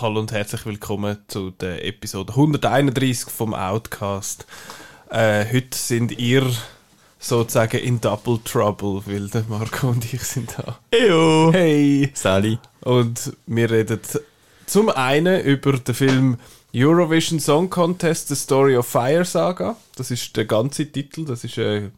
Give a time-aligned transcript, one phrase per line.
[0.00, 4.46] Hallo und herzlich willkommen zu der Episode 131 vom Outcast.
[5.10, 6.48] Äh, heute sind ihr
[7.18, 10.78] sozusagen in Double Trouble, weil der Marco und ich sind da.
[10.92, 11.50] Ejo!
[11.52, 12.12] Hey!
[12.14, 12.60] Sally.
[12.82, 13.98] Und wir reden
[14.66, 16.36] zum einen über den Film
[16.72, 19.74] Eurovision Song Contest, The Story of Fire Saga.
[19.96, 21.90] Das ist der ganze Titel, das ist äh,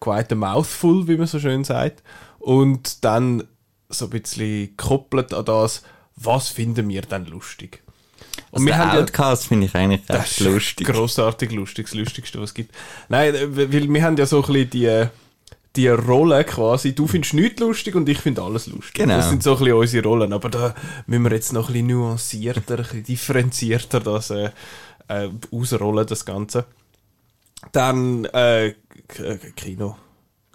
[0.00, 2.02] quite a mouthful, wie man so schön sagt.
[2.38, 3.44] Und dann
[3.90, 5.82] so ein bisschen gekoppelt an das,
[6.16, 7.82] was finden wir dann lustig?
[8.50, 10.86] Und also der Outcast ja, finde ich eigentlich recht lustig.
[10.86, 12.74] Grossartig lustig, das Lustigste, was es gibt.
[13.08, 15.06] Nein, weil wir haben ja so ein bisschen die,
[15.76, 16.94] die Rolle quasi.
[16.94, 18.94] Du findest nichts lustig und ich finde alles lustig.
[18.94, 19.16] Genau.
[19.16, 20.32] Das sind so ein bisschen unsere Rollen.
[20.32, 20.74] Aber da
[21.06, 24.50] müssen wir jetzt noch ein bisschen nuancierter, ein bisschen differenzierter das äh,
[25.08, 26.66] äh, ausrollen, das Ganze.
[27.72, 28.74] Dann äh,
[29.56, 29.96] Kino.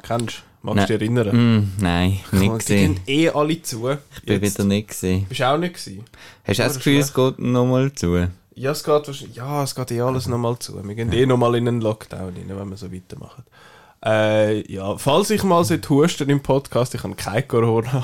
[0.04, 0.49] Kennst du?
[0.62, 1.58] Magst du dich erinnern?
[1.60, 3.00] Mm, nein, nicht gesehen.
[3.08, 3.90] Die eh alle zu.
[3.90, 5.26] Ich bin wieder nicht gesehen.
[5.28, 6.04] Bist du auch nicht gesehen?
[6.44, 8.28] Hast du das Gefühl, es geht nochmal zu?
[8.56, 10.84] Ja, es geht wahrscheinlich, ja, es geht eh alles nochmal zu.
[10.86, 11.20] Wir gehen ja.
[11.20, 13.44] eh nochmal in einen Lockdown rein, wenn wir so weitermachen.
[14.04, 18.04] Äh, ja, falls ich mal husten im Podcast, ich habe kein Corona.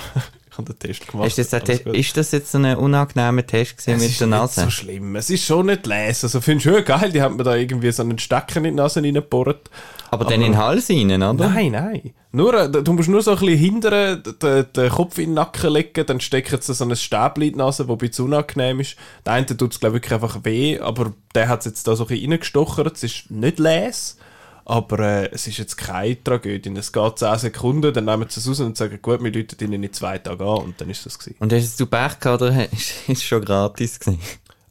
[0.57, 1.25] Habe den Test gemacht.
[1.25, 4.43] Hast das ist das jetzt so ein unangenehmer Test gewesen mit der Nase?
[4.45, 5.15] Es ist nicht so schlimm.
[5.15, 6.25] Es ist schon nicht lesen.
[6.25, 8.71] Also, finde ich schon geil, die haben mir da irgendwie so einen Stecker in die
[8.71, 9.69] Nase reingebohrt.
[10.09, 11.49] Aber, aber dann in den Hals rein, oder?
[11.49, 12.13] Nein, nein.
[12.31, 15.71] Nur, äh, du musst nur so ein bisschen hindern, den, den Kopf in den Nacken
[15.71, 18.97] legen, dann steckt so ein Stäbchen in die Nase, das ein bisschen unangenehm ist.
[19.25, 21.95] Der eine tut es, glaube ich, wirklich einfach weh, aber der hat es jetzt da
[21.95, 22.97] so ein bisschen reingestochert.
[22.97, 24.17] Es ist nicht les,
[24.65, 26.73] aber äh, es ist jetzt keine Tragödie.
[26.75, 29.83] Es geht 10 Sekunden, dann nehmen sie es raus und sagen, gut, wir läuten ihnen
[29.83, 31.37] in zwei Tagen an und dann ist das gewesen.
[31.39, 34.19] Und hast du Pech gehabt oder ist es schon gratis gewesen?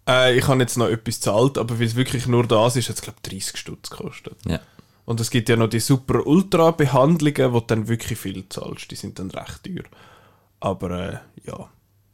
[0.08, 2.96] Äh, ich habe jetzt noch etwas gezahlt, aber weil es wirklich nur das ist, hat
[2.96, 4.36] es, glaube ich, 30 Stutz gekostet.
[4.46, 4.60] Ja.
[5.04, 8.90] Und es gibt ja noch die super Ultra-Behandlungen, wo du dann wirklich viel zahlst.
[8.90, 9.84] Die sind dann recht teuer.
[10.60, 11.68] Aber äh, ja,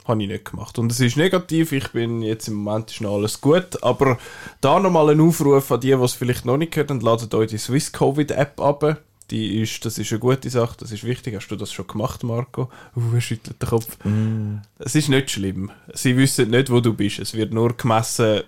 [0.05, 0.79] habe ich nicht gemacht.
[0.79, 1.71] Und es ist negativ.
[1.71, 3.83] Ich bin jetzt im Moment ist noch alles gut.
[3.83, 4.17] Aber
[4.61, 7.49] da nochmal ein Aufruf an die, die es vielleicht noch nicht gehört haben, ladet euch
[7.49, 9.01] die Swiss Covid App ab.
[9.29, 11.35] Die ist, das ist eine gute Sache, das ist wichtig.
[11.35, 12.69] Hast du das schon gemacht, Marco?
[12.95, 13.97] Uh, er schüttelt den Kopf.
[14.03, 14.57] Mm.
[14.77, 15.71] Es ist nicht schlimm.
[15.93, 17.19] Sie wissen nicht, wo du bist.
[17.19, 18.41] Es wird nur gemessen,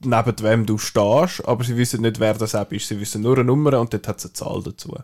[0.00, 2.88] neben wem du stehst, aber sie wissen nicht, wer das App ist.
[2.88, 4.96] Sie wissen nur eine Nummer und dort hat es eine Zahl dazu.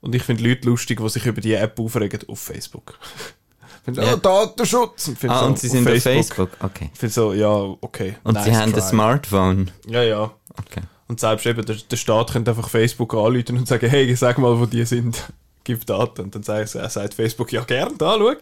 [0.00, 2.98] Und ich finde Leute lustig, die sich über die App aufregen auf Facebook.
[3.84, 4.14] Finde ja.
[4.14, 5.08] oh, Datenschutz.
[5.08, 6.48] Und, ah, so, und sie sind auf Facebook.
[6.48, 6.50] Facebook.
[6.60, 6.90] Okay.
[6.92, 8.16] Ich finde so, ja, okay.
[8.24, 8.80] Und nice sie haben try.
[8.80, 9.70] ein Smartphone.
[9.86, 10.30] Ja, ja.
[10.58, 10.80] Okay.
[11.06, 14.58] Und selbst eben der, der Staat könnte einfach Facebook anrufen und sagen, hey, sag mal,
[14.58, 15.22] wo die sind.
[15.64, 16.22] Gib Daten.
[16.22, 18.34] Und dann sagt, sagt Facebook, ja, gern, da, schau.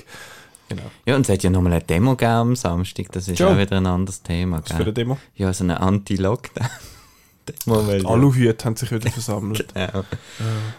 [0.69, 0.91] Genau.
[1.05, 3.49] Ja, und es hat ja nochmal eine Demo gegeben am Samstag, das ist Schon.
[3.49, 4.59] auch wieder ein anderes Thema.
[4.59, 4.77] Was gell?
[4.77, 5.19] für eine Demo?
[5.35, 6.69] Ja, so eine Anti-Lockdown.
[7.67, 9.67] Die Aluhüte haben sich wieder versammelt.
[9.75, 10.05] genau.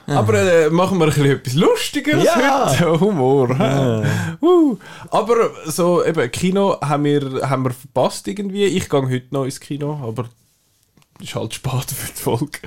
[0.08, 0.20] Ja.
[0.20, 2.70] Aber äh, machen wir ein bisschen etwas Lustigeres ja.
[2.70, 3.00] heute.
[3.00, 3.56] Humor.
[3.58, 4.04] Ja.
[4.42, 4.78] Uh.
[5.10, 8.66] Aber so eben, Kino haben wir, haben wir verpasst irgendwie.
[8.66, 10.30] Ich gehe heute noch ins Kino, aber
[11.20, 12.60] ist halt spät für die Folge.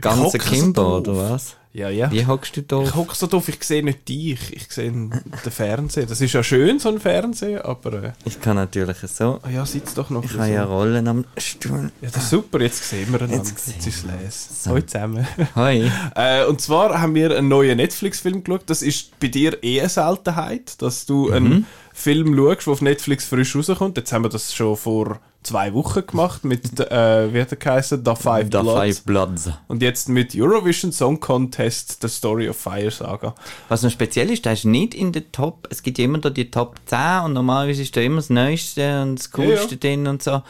[0.00, 1.56] Ganze Kimbo, oder was?
[1.74, 2.08] Ja, ja.
[2.12, 2.84] Wie hockst du da?
[2.84, 5.12] Ich hocke so doof, ich sehe nicht dich, ich sehe den
[5.50, 6.06] Fernseher.
[6.06, 7.92] Das ist ja schön, so ein Fernseher, aber...
[7.94, 9.40] Äh, ich kann natürlich so.
[9.42, 10.22] Ah ja, sitz doch noch.
[10.22, 10.52] Ich habe so.
[10.52, 11.90] ja Rollen am Stuhl.
[12.00, 13.38] Ja, das ist super, jetzt sehen wir einander.
[13.38, 14.62] Jetzt, jetzt ist es.
[14.62, 14.70] So.
[14.70, 15.26] Hallo zusammen.
[15.56, 15.90] Hoi.
[16.14, 18.62] äh, und zwar haben wir einen neuen Netflix-Film geschaut.
[18.66, 21.32] Das ist bei dir eh eine Seltenheit, dass du mhm.
[21.32, 23.96] einen Film schaust, der auf Netflix frisch rauskommt.
[23.96, 28.04] Jetzt haben wir das schon vor zwei Wochen gemacht mit, äh, wie hat er geheißen?
[28.04, 28.72] The Five The Bloods.
[28.72, 29.50] Five Bloods.
[29.68, 33.34] Und jetzt mit Eurovision Song Contest The Story of Fire Saga.
[33.68, 36.30] Was noch speziell ist, da ist nicht in der Top, es gibt ja immer da
[36.30, 39.76] die Top 10 und normalerweise ist da immer das Neueste und das Coolste ja, ja.
[39.76, 40.42] drin und so.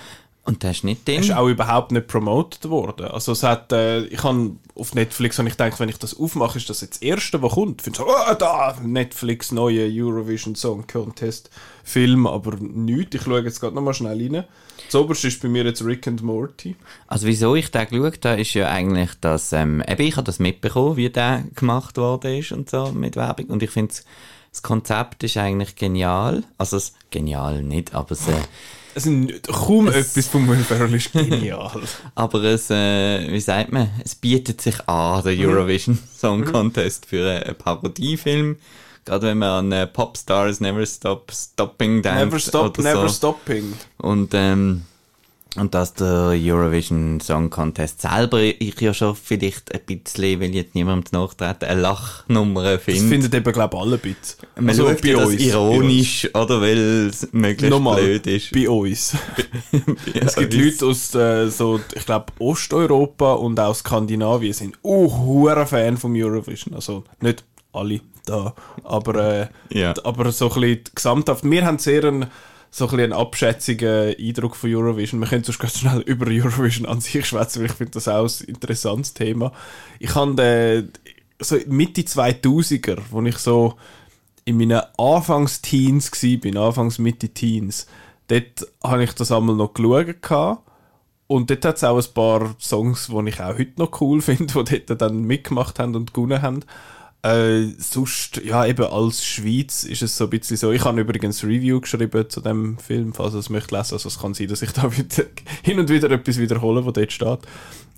[0.46, 1.20] Und das ist nicht drin.
[1.20, 3.06] ist auch überhaupt nicht promoted worden.
[3.06, 6.58] Also es hat, äh, ich habe auf Netflix und ich denke, wenn ich das aufmache,
[6.58, 7.80] ist das jetzt das erste, was kommt.
[7.80, 11.48] Ich finde so, oh, da, Netflix, neue Eurovision Song Contest
[11.82, 13.14] Film, aber nichts.
[13.14, 14.44] Ich schaue jetzt gerade nochmal schnell rein.
[14.86, 16.76] Das oberste ist bei mir jetzt Rick and Morty.
[17.06, 20.38] Also wieso ich den geschaut habe, ist ja eigentlich, dass, ähm, eben ich habe das
[20.38, 23.46] mitbekommen, wie der gemacht worden ist und so mit Werbung.
[23.46, 23.94] Und ich finde,
[24.50, 26.44] das Konzept ist eigentlich genial.
[26.58, 26.78] Also,
[27.10, 28.34] genial nicht, aber es, äh,
[28.94, 31.70] es ist kaum es, etwas vom Ferrell ist genial.
[32.14, 35.44] Aber es, äh, wie sagt man, es bietet sich an, der mhm.
[35.44, 36.52] Eurovision Song mhm.
[36.52, 38.56] Contest für einen Parodiefilm.
[39.04, 42.18] Gerade wenn man an äh, Popstars Never Stop Stopping denkt.
[42.18, 43.14] Never Stop, Never so.
[43.14, 43.74] Stopping.
[43.98, 44.82] Und, ähm,
[45.56, 50.74] und dass der Eurovision Song Contest selber ich ja schon vielleicht ein bisschen, weil jetzt
[50.74, 53.00] niemandem nachtreten, eine Lachnummer finde.
[53.00, 54.48] Das findet eben, glaube ich, alle ein bisschen.
[54.56, 58.52] Man also schaut bei uns, ironisch, bei oder weil es möglichst Nochmal, blöd ist.
[58.52, 59.16] bei uns.
[60.14, 65.96] es gibt Leute aus, äh, so, ich glaube, Osteuropa und auch Skandinavien sind auch Fan
[65.96, 66.74] vom Eurovision.
[66.74, 69.94] Also nicht alle da, aber, äh, ja.
[70.04, 71.44] aber so ein bisschen gesamthaft.
[71.44, 72.26] Wir haben sehr einen,
[72.76, 75.20] so ein einen abschätzigen Eindruck von Eurovision.
[75.20, 78.24] Wir können sonst ganz schnell über Eurovision an sich schwätzen, weil ich finde das auch
[78.24, 79.52] ein interessantes Thema.
[80.00, 80.82] Ich habe äh,
[81.38, 83.74] so Mitte 2000er, wo ich so
[84.44, 87.86] in meinen Anfangs-Teens war, Anfangs Mitte Teens,
[88.26, 90.58] dort habe ich das einmal noch geschaut.
[91.28, 94.64] Und dort hat es auch ein paar Songs, die ich auch heute noch cool finde,
[94.64, 96.64] die dort dann mitgemacht haben und gewonnen haben.
[97.24, 100.72] Äh, sonst, ja, eben als Schweiz ist es so ein bisschen so.
[100.72, 103.94] Ich habe übrigens Review geschrieben zu dem Film, falls ihr es möchte lesen.
[103.94, 105.24] Also es kann sein, dass ich da wieder,
[105.62, 107.38] hin und wieder etwas wiederhole, was dort steht.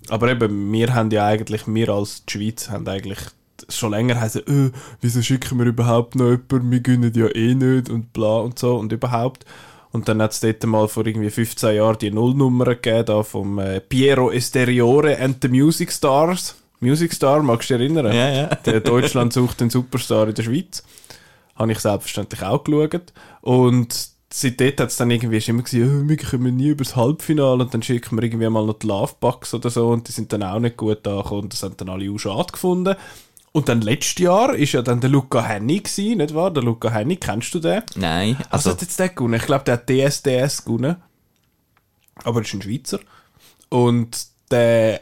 [0.07, 3.19] Aber eben, wir haben ja eigentlich, wir als die Schweiz haben eigentlich
[3.67, 4.71] schon länger heißen, äh,
[5.01, 8.77] wieso schicken wir überhaupt noch jemanden, wir gönnen ja eh nicht und bla und so
[8.77, 9.43] und überhaupt.
[9.91, 13.59] Und dann hat es dort mal vor irgendwie 15 Jahren die Nullnummer gegeben, da vom
[13.59, 16.55] äh, Piero Esteriore and the Music Stars.
[16.79, 18.13] Music Star, magst du dich erinnern?
[18.13, 18.45] Ja, ja.
[18.55, 20.83] Der Deutschland sucht den Superstar in der Schweiz.
[21.55, 23.13] Habe ich selbstverständlich auch geschaut.
[23.41, 27.73] Und seitdem hat es dann irgendwie immer gesagt, oh, wir kommen nie übers Halbfinale und
[27.73, 30.43] dann schicken wir irgendwie mal noch die Love Bucks oder so und die sind dann
[30.43, 32.95] auch nicht gut angekommen und das haben dann alle auch schade gefunden.
[33.53, 36.51] Und dann letztes Jahr ist ja dann der Luca Henny gewesen, nicht wahr?
[36.51, 37.81] Der Luca Henny, kennst du den?
[37.95, 38.35] Nein.
[38.35, 39.33] Also, Also, Was hat jetzt der gewonnen?
[39.35, 40.97] Ich glaube, der hat DSDS gewonnen.
[42.23, 42.99] Aber er ist ein Schweizer.
[43.69, 45.01] Und der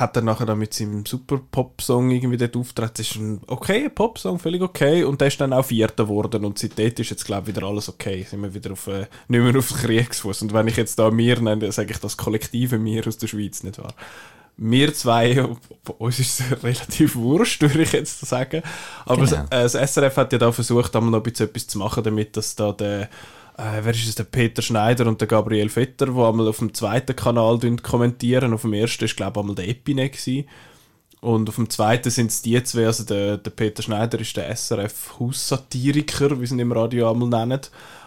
[0.00, 2.92] hat dann nachher dann mit seinem super Pop-Song irgendwie dort auftreten.
[2.96, 5.04] Das ist ein okay Pop-Song, völlig okay.
[5.04, 6.44] Und der ist dann auch Vierter geworden.
[6.44, 8.26] Und seitdem ist jetzt, glaube ich, wieder alles okay.
[8.28, 10.42] Sind wir wieder auf, äh, nicht mehr auf Kriegsfuß.
[10.42, 13.62] Und wenn ich jetzt da mir nenne, sage ich das kollektive Mir aus der Schweiz,
[13.62, 13.94] nicht wahr?
[14.56, 15.34] Wir zwei,
[15.84, 18.62] bei uns ist es relativ wurscht, würde ich jetzt sagen.
[19.06, 19.44] Aber Genau.
[19.50, 22.04] das, äh, das SRF hat ja da versucht, einmal noch ein bisschen etwas zu machen,
[22.04, 23.08] damit dass da der,
[23.56, 26.72] äh, wer ist es, der Peter Schneider und der Gabriel Vetter, die einmal auf dem
[26.72, 28.52] zweiten Kanal kommentieren.
[28.54, 30.48] Auf dem ersten ist, glaube ich, einmal der Epine gewesen.
[31.20, 34.50] Und auf dem zweiten sind es die zwei, also der, der Peter Schneider ist der
[34.56, 37.60] SRF-Haussatiriker, wie sie ihn im Radio einmal nennen.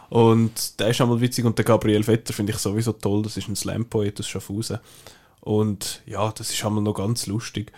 [0.10, 3.48] Und der ist einmal witzig und der Gabriel Vetter finde ich sowieso toll, das ist
[3.48, 4.80] ein Slam-Poet aus Schaffhausen.
[5.40, 7.72] Und ja, das ist einmal noch ganz lustig.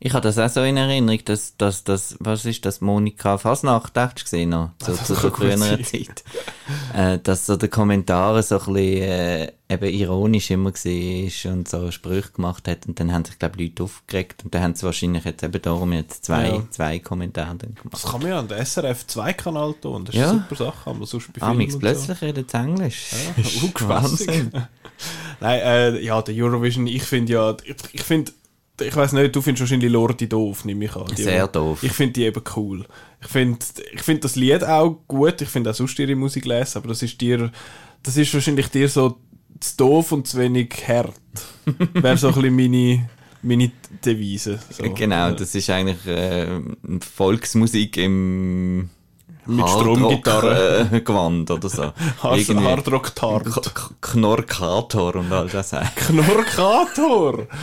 [0.00, 3.96] Ich habe das auch so in Erinnerung, dass, dass das, was ist das, Monika Fasnacht,
[3.96, 4.70] hast du gesehen noch?
[4.78, 6.24] Zu, Das zu der früheren Zeit.
[6.94, 11.90] Äh, dass so der Kommentare so ein bisschen, äh, eben ironisch immer war und so
[11.90, 14.84] Sprüche gemacht hat und dann haben sich, glaube ich, Leute aufgeregt und dann haben sie
[14.84, 16.62] wahrscheinlich jetzt eben darum jetzt zwei, Ja.
[16.70, 17.92] zwei Kommentare dann gemacht.
[17.92, 20.30] Das kann man ja an der SRF 2-Kanal tun, das ist Ja.
[20.30, 23.06] eine super Sache, aber sonst bei Filmen und plötzlich redet es Englisch.
[23.10, 23.86] So.
[23.88, 24.60] Ja, uh.
[25.40, 27.56] Nein, äh, ja, der Eurovision, ich finde ja,
[27.92, 28.32] ich finde,
[28.80, 31.06] ich weiß nicht, du findest wahrscheinlich Lordi doof, nehme ich an.
[31.16, 31.82] Die- Sehr doof.
[31.82, 32.84] Ich finde die eben cool.
[33.22, 33.58] Ich finde
[33.92, 37.02] ich find das Lied auch gut, ich finde auch sonst ihre Musik lesen, aber das
[37.02, 37.50] ist dir,
[38.02, 39.18] das ist wahrscheinlich dir so
[39.60, 41.14] zu doof und zu wenig hart.
[41.94, 43.08] Wäre so ein bisschen meine,
[43.42, 43.70] meine
[44.04, 44.58] Devise.
[44.70, 44.82] So.
[44.92, 46.60] Genau, das ist eigentlich äh,
[47.14, 48.90] Volksmusik im
[49.46, 50.88] Mit Stromgitarre.
[50.92, 51.82] äh, Gewand oder so.
[52.22, 53.44] Hard- Irgendwie Hardrock Tart.
[53.44, 55.70] K- K- Knorkator und all das.
[55.94, 57.46] Knorkator!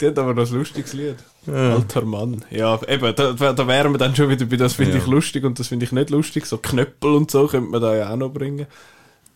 [0.00, 1.16] Die hat aber noch ein lustiges Lied.
[1.46, 2.44] Alter Mann.
[2.50, 4.98] Ja, eben, da, da wären wir dann schon wieder bei das finde Ja.
[4.98, 6.46] ich lustig und das finde ich nicht lustig.
[6.46, 8.66] So Knöppel und so könnte man da ja auch noch bringen.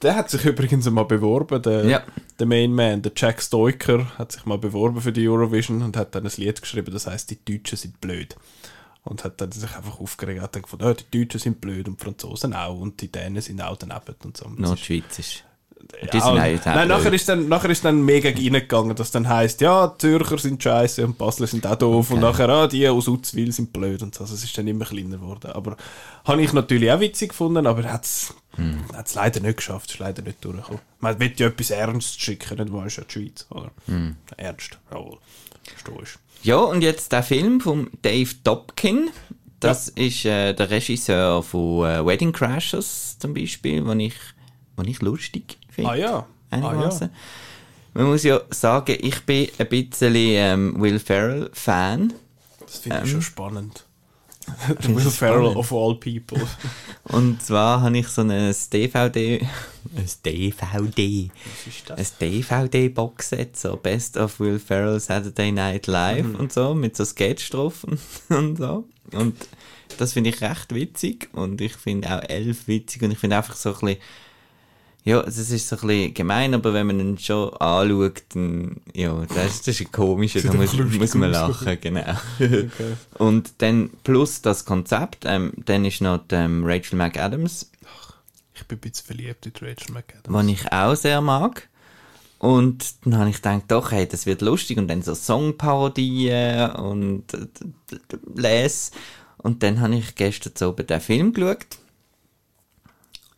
[0.03, 2.03] Der hat sich übrigens mal beworben, der, Ja.
[2.39, 6.15] der Main Man, der Jack Stoiker, hat sich mal beworben für die Eurovision und hat
[6.15, 8.37] dann ein Lied geschrieben, das heißt die Deutschen sind blöd.
[9.05, 11.99] Und hat dann sich einfach aufgeregt, hat dann gefunden, ja, die Deutschen sind blöd und
[12.01, 14.45] die Franzosen auch und die Dänen sind auch daneben und so.
[14.45, 15.45] Und das ist- Nordschweizisch.
[16.13, 19.11] Die ja, sind halt auch Nein, nachher ist, dann, nachher ist dann mega reingegangen, dass
[19.11, 22.67] dann heisst, ja, die Zürcher sind scheiße und Basler sind auch doof und nachher, ah,
[22.67, 24.25] die aus Uzwil sind blöd und so.
[24.25, 25.53] Also es ist dann immer kleiner geworden.
[25.53, 25.77] Aber
[26.25, 28.85] habe ich natürlich auch witzig gefunden, aber hat es Hm.
[29.15, 30.81] leider nicht geschafft, es ist leider nicht durchgekommen.
[31.01, 33.71] Man will ja etwas Ernst schicken, nicht wahr, ist ja die Schweiz, oder?
[33.87, 34.17] Hm.
[34.37, 35.19] Ernst, jawohl.
[35.65, 39.11] Verstehst Ja, und jetzt der Film von Dave Dobkin.
[39.61, 44.15] Das ist äh, der Regisseur von äh, Wedding Crashers zum Beispiel, den ich,
[44.77, 45.91] den ich lustig finde.
[45.91, 46.57] Ah ja, ah, ja.
[46.69, 47.11] einigermaßen.
[47.95, 52.13] Man muss ja sagen, ich bin ein bisschen ähm, Will Ferrell-Fan.
[52.61, 53.11] Das finde ich Ähm.
[53.11, 53.85] schon spannend.
[54.89, 56.41] Will Ferrell of all people.
[57.05, 59.41] Und zwar habe ich so ein DVD,
[59.97, 61.31] ein DVD,
[61.89, 62.31] Was ist ein
[62.69, 66.35] DVD-Boxset, so Best of Will Ferrell Saturday Night Live Mhm.
[66.37, 68.01] und so, mit so Sketch drauf und,
[68.37, 68.89] und so.
[69.13, 69.37] Und
[69.99, 73.55] das finde ich recht witzig und ich finde auch Elf witzig und ich finde einfach
[73.55, 73.97] so ein bisschen,
[75.05, 79.25] ja, es ist so ein bisschen gemein, aber wenn man ihn schon anschaut, dann, ja,
[79.35, 82.15] das, ist- das ist komisch, da muss, muss man lachen, genau.
[82.39, 82.67] Okay.
[83.19, 87.71] Und dann plus das Konzept, ähm, dann ist noch die, ähm, Rachel McAdams,
[88.55, 90.29] Ich bin ein bisschen verliebt in Rachel McAdams.
[90.29, 91.69] was ich auch sehr mag.
[92.39, 94.77] Und dann habe ich gedacht, doch, hey, das wird lustig.
[94.79, 97.47] Und dann so Songparodien und äh,
[98.35, 98.91] Les.
[99.39, 101.67] Und dann habe ich gestern so oben den Film geschaut.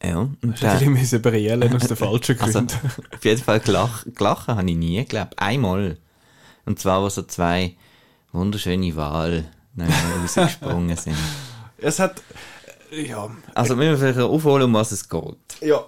[0.05, 2.77] Ja, und Ich der, hätte müssen brillen aus den falschen also, Gründen.
[3.15, 5.97] auf jeden Fall gelach, gelachen habe ich nie, glaube Einmal.
[6.67, 7.75] Und zwar, wo so zwei
[8.33, 9.45] wunderschöne Wale
[10.23, 11.17] rausgesprungen sind.
[11.79, 12.23] es hat,
[12.91, 15.37] äh, ja, Also, wir müssen vielleicht aufholen, um was es geht.
[15.61, 15.85] ja,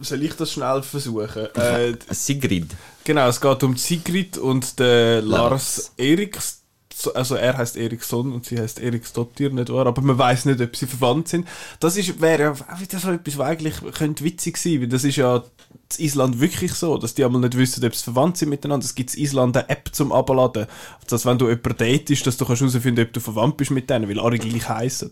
[0.00, 1.46] soll ich das schnell versuchen?
[1.54, 2.70] Äh, Sigrid.
[3.04, 5.92] genau, es geht um Sigrid und den Lars, Lars.
[5.98, 6.61] Eriks,
[7.08, 9.86] also er heißt Eriksson und sie heißt Eriksdottir, nicht wahr?
[9.86, 11.48] Aber man weiß nicht, ob sie verwandt sind.
[11.80, 15.04] Das ist, wäre ja auch wieder so etwas, was eigentlich könnte witzig sein, weil das
[15.04, 15.42] ist ja
[15.98, 18.84] in Island wirklich so, dass die einmal nicht wissen, ob sie verwandt sind miteinander.
[18.84, 20.66] Es gibt in Island eine App zum Abladen,
[21.08, 24.08] dass wenn du jemanden datest, dass du kannst herausfinden, ob du verwandt bist mit denen,
[24.08, 25.10] weil alle gleich heissen.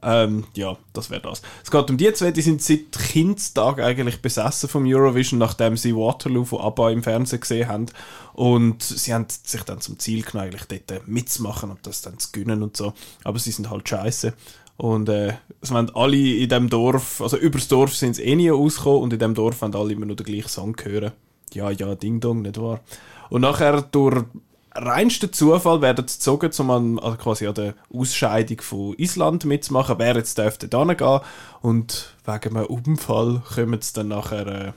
[0.00, 1.42] Ähm, ja, das wäre das.
[1.64, 5.94] Es geht um die zwei, die sind seit Kindstag eigentlich besessen vom Eurovision, nachdem sie
[5.94, 7.86] Waterloo von ABBA im Fernsehen gesehen haben.
[8.34, 12.30] Und sie haben sich dann zum Ziel genommen, eigentlich dort mitzumachen und das dann zu
[12.30, 12.92] gewinnen und so.
[13.24, 14.34] Aber sie sind halt scheiße.
[14.78, 18.48] Und äh, es wollen alle in dem Dorf, also übers Dorf sind sie eh nie
[18.48, 21.12] rausgekommen und in dem Dorf wollen alle immer nur den gleichen Song hören.
[21.52, 22.80] Ja, ja, Ding Dong, nicht wahr?
[23.28, 24.24] Und nachher durch
[24.72, 29.98] reinsten Zufall werden sie gezogen, um an, also quasi an der Ausscheidung von Island mitzumachen,
[29.98, 31.20] wer jetzt dürfte da gehen
[31.60, 34.72] und wegen einem Unfall kommen sie dann nachher, äh,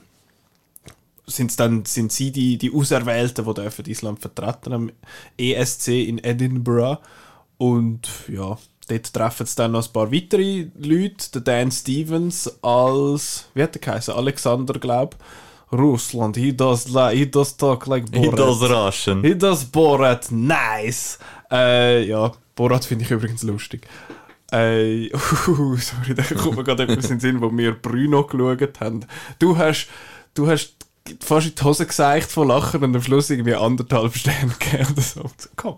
[1.26, 4.90] sind, dann, sind sie die, die Auserwählten, die dürfen Island vertreten am
[5.38, 6.98] ESC in Edinburgh
[7.58, 8.58] und ja,
[8.92, 13.76] dort treffen sie dann noch ein paar weitere Leute, der Dan Stevens als, wie hat
[13.76, 15.16] er geheißen, Alexander, glaub
[15.72, 18.38] Russland, he does, li- he does talk like Borat.
[18.38, 19.22] Russian.
[19.22, 21.18] He does Borat nice.
[21.50, 23.86] Äh, ja, Borat finde ich übrigens lustig.
[24.52, 25.10] Äh,
[25.48, 29.06] uh, sorry, da kommt mir gerade etwas in den Sinn, wo wir Bruno geschaut haben.
[29.38, 29.88] Du hast,
[30.34, 30.74] du hast
[31.20, 35.00] fast in die Hose gezeigt von Lachen und am Schluss irgendwie anderthalb Sterne gegeben oder
[35.02, 35.22] so.
[35.56, 35.76] Komm.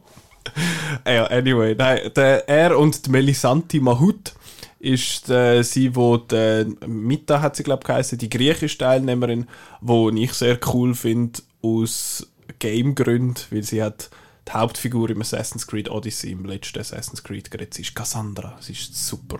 [1.04, 4.34] Äh, Ja, anyway, nein, der, er und die Melisanti Mahut
[4.78, 9.46] ist äh, sie, wo die Mita hat sie glaube ich geheißen, die griechische Teilnehmerin,
[9.80, 14.10] wo ich sehr cool finde aus Game-Gründen, weil sie hat
[14.46, 17.74] die Hauptfigur im Assassin's Creed Odyssey, im letzten Assassin's Creed geredet.
[17.74, 19.38] Sie ist Cassandra, sie ist super.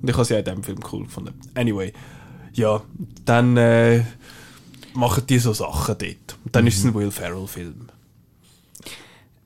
[0.00, 1.34] Und ich habe sie auch in diesem Film cool gefunden.
[1.54, 1.92] Anyway,
[2.52, 2.82] ja,
[3.24, 4.04] dann äh,
[4.94, 6.38] machen die so Sachen dort.
[6.44, 7.88] Und dann ist es ein Will Ferrell-Film.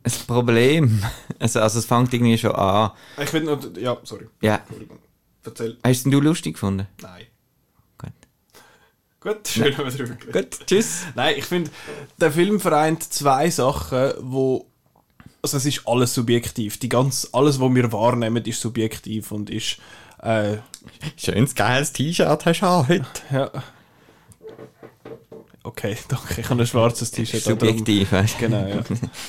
[0.02, 1.02] Das Problem,
[1.38, 2.92] also, also es fängt irgendwie schon an.
[3.22, 4.28] Ich will noch, ja, sorry.
[4.40, 4.98] Ja, Entschuldigung.
[5.44, 5.78] Erzähl.
[5.84, 6.86] hast denn du lustig gefunden?
[7.02, 7.26] Nein.
[7.98, 8.12] Gut.
[9.20, 10.58] Gut, schön, haben wir drüber geredet.
[10.58, 11.02] Gut, tschüss.
[11.14, 11.70] Nein, ich finde,
[12.18, 14.70] der Film vereint zwei Sachen, wo
[15.42, 16.78] also es ist alles subjektiv.
[16.78, 19.78] Die ganz, alles, was wir wahrnehmen, ist subjektiv und ist
[20.22, 20.58] äh,
[21.16, 23.06] Schönes geiles T-Shirt hast du auch heute.
[23.30, 23.50] ja.
[25.62, 26.40] Okay, danke.
[26.40, 27.42] Ich habe ein schwarzes T-Shirt.
[27.42, 28.38] Subjektiv, weißt du?
[28.38, 28.82] Genau, ja.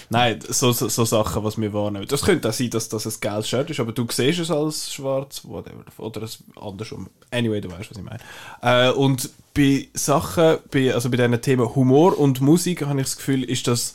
[0.10, 2.08] Nein, so, so, so Sachen, was wir wahrnehmen.
[2.08, 4.94] Das könnte auch sein, dass das ein geiles Shirt ist, aber du siehst es als
[4.94, 5.84] schwarz, whatever.
[5.98, 7.10] Oder es andersrum.
[7.32, 8.20] Anyway, du weißt, was ich meine.
[8.62, 13.18] Äh, und bei Sachen, bei, also bei diesen Themen Humor und Musik, habe ich das
[13.18, 13.94] Gefühl, ist das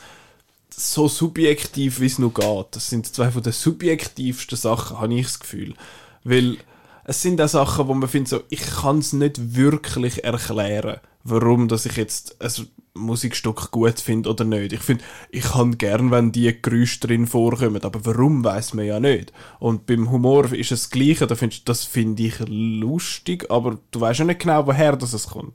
[0.68, 2.66] so subjektiv, wie es nur geht.
[2.72, 5.74] Das sind zwei von den subjektivsten Sachen, habe ich das Gefühl.
[6.22, 6.58] Weil
[7.04, 11.68] es sind auch Sachen, wo man findet, so, ich kann es nicht wirklich erklären, warum
[11.68, 14.72] dass ich jetzt ein Musikstück gut finde oder nicht.
[14.72, 19.00] Ich finde, ich kann gern, wenn die Geräusche drin vorkommen, aber warum weiß man ja
[19.00, 19.32] nicht.
[19.58, 24.00] Und beim Humor ist es das Gleiche, da findest, das finde ich lustig, aber du
[24.00, 25.54] weißt ja nicht genau, woher das es kommt.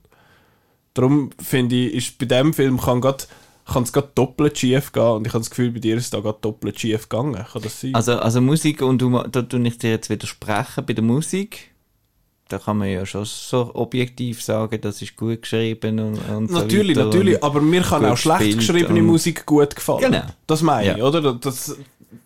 [0.93, 3.27] Darum finde ich, ist bei dem Film kann grad,
[3.65, 6.09] kann es gerade doppelt schief gehen und ich habe das Gefühl, bei dir ist es
[6.09, 7.45] da gerade doppelt schief gegangen.
[7.51, 7.95] Kann das sein?
[7.95, 10.85] Also, also Musik und Humor, da tue ich dir jetzt widersprechen.
[10.85, 11.70] Bei der Musik,
[12.51, 16.97] da kann man ja schon so objektiv sagen, das ist gut geschrieben und, und natürlich,
[16.97, 20.11] so natürlich, aber mir kann auch schlecht geschriebene Musik gut gefallen.
[20.11, 20.23] Genau.
[20.47, 21.05] Das meine ich, Ja.
[21.05, 21.33] oder?
[21.33, 21.75] Das,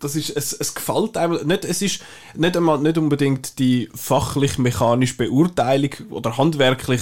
[0.00, 2.00] das ist, es, es gefällt einem, nicht, es ist
[2.34, 7.00] nicht einmal, nicht unbedingt die fachlich-mechanische Beurteilung oder handwerklich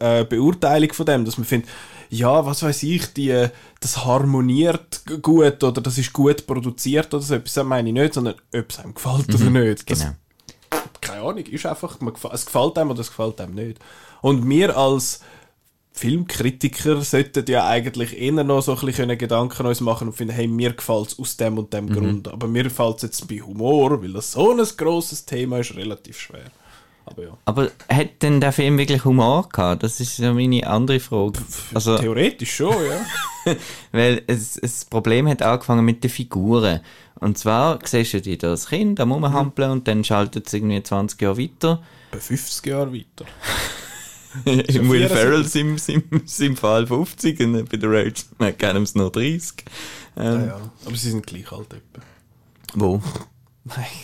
[0.00, 1.68] äh, Beurteilung von dem, dass man findet,
[2.08, 3.46] ja, was weiß ich, die,
[3.80, 8.14] das harmoniert gut oder das ist gut produziert oder so etwas, das meine ich nicht,
[8.14, 9.90] sondern ob es einem gefällt oder nicht.
[9.90, 10.12] Das, Genau.
[11.20, 13.78] Keine Ahnung, ist einfach, man, es gefällt einem oder es gefällt einem nicht.
[14.22, 15.20] Und wir als
[15.92, 20.46] Filmkritiker sollten ja eigentlich eher noch so ein bisschen Gedanken uns machen und finden, hey,
[20.46, 22.28] mir gefällt es aus dem und dem Grund.
[22.28, 26.18] Aber mir gefällt es jetzt bei Humor, weil das so ein grosses Thema ist, relativ
[26.18, 26.50] schwer.
[27.10, 27.38] Aber ja.
[27.44, 29.82] Aber hat denn der Film wirklich Humor gehabt?
[29.82, 31.40] Das ist ja meine andere Frage.
[31.74, 33.56] Also, Theoretisch schon, ja.
[33.92, 36.80] weil es, es das Problem hat angefangen mit den Figuren.
[37.20, 40.82] Und zwar siehst du die da als Kind am Rumhampeln und dann schaltet es irgendwie
[40.82, 41.82] 20 Jahre weiter.
[42.12, 43.26] Bei 50 Jahren weiter.
[44.44, 45.08] Im Will 74.
[45.08, 49.64] Ferrell sim, sim, sim Fall 50 und bei der Rage McAdams noch 30.
[50.16, 50.60] Ähm, Ja, ja.
[50.86, 52.02] Aber sie sind gleich alt etwa.
[52.74, 53.02] Wo?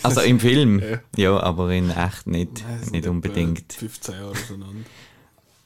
[0.03, 1.01] Also im Film, Ja.
[1.17, 3.73] ja, aber in echt nicht, nicht unbedingt.
[3.73, 4.85] 15 Jahre auseinander.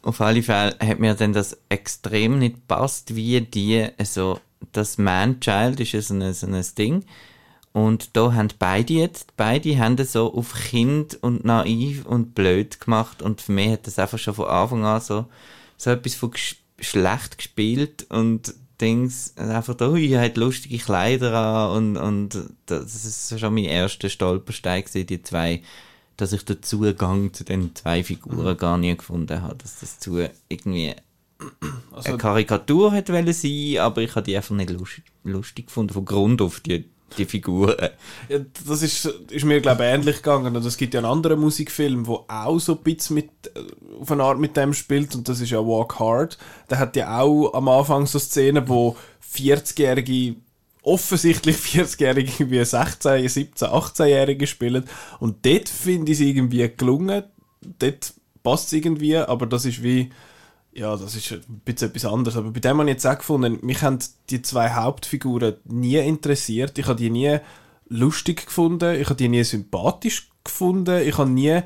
[0.02, 4.40] Auf alle Fälle hat mir dann das extrem nicht gepasst, wie die, also
[4.72, 7.04] das Man-Child ist ja so ein, so ein Ding.
[7.72, 12.80] Und da haben beide jetzt, beide haben das so auf Kind und naiv und blöd
[12.80, 13.22] gemacht.
[13.22, 15.26] Und für mich hat das einfach schon von Anfang an so,
[15.76, 16.32] so etwas von
[16.80, 23.04] schlecht gespielt und Dings, einfach da, ui, er hat lustige Kleider an und, und das
[23.04, 25.62] ist schon mein erster Stolperstein gewesen, die zwei,
[26.16, 30.28] dass ich den Zugang zu den zwei Figuren gar nie gefunden habe, dass das zu
[30.48, 30.94] irgendwie
[31.90, 36.04] Also, eine Karikatur hätte sein, aber ich habe die einfach nicht lustig, lustig gefunden, von
[36.04, 36.84] Grund auf die,
[37.18, 37.76] die Figuren.
[38.28, 40.54] Ja, das ist, ist mir, glaube ich, ähnlich gegangen.
[40.56, 43.60] Es gibt ja einen anderen Musikfilm, der auch so ein bisschen mit, äh,
[44.00, 46.38] auf eine Art mit dem spielt, und das ist ja Walk Hard.
[46.68, 48.96] Der hat ja auch am Anfang so Szenen, wo
[49.34, 50.36] 40-Jährige,
[50.82, 54.84] offensichtlich 40-Jährige wie 16, 17, 18-Jährige spielen.
[55.18, 57.24] Und dort finde ich es irgendwie gelungen.
[57.78, 60.10] Dort passt es irgendwie, aber das ist wie,
[60.72, 62.36] ja, das ist ein bisschen etwas anderes.
[62.36, 63.98] Aber bei dem habe ich jetzt auch gefunden, mich haben
[64.30, 66.78] die zwei Hauptfiguren nie interessiert.
[66.78, 67.38] Ich habe die nie
[67.88, 69.00] lustig gefunden.
[69.00, 71.06] Ich habe die nie sympathisch gefunden.
[71.06, 71.60] Ich habe nie...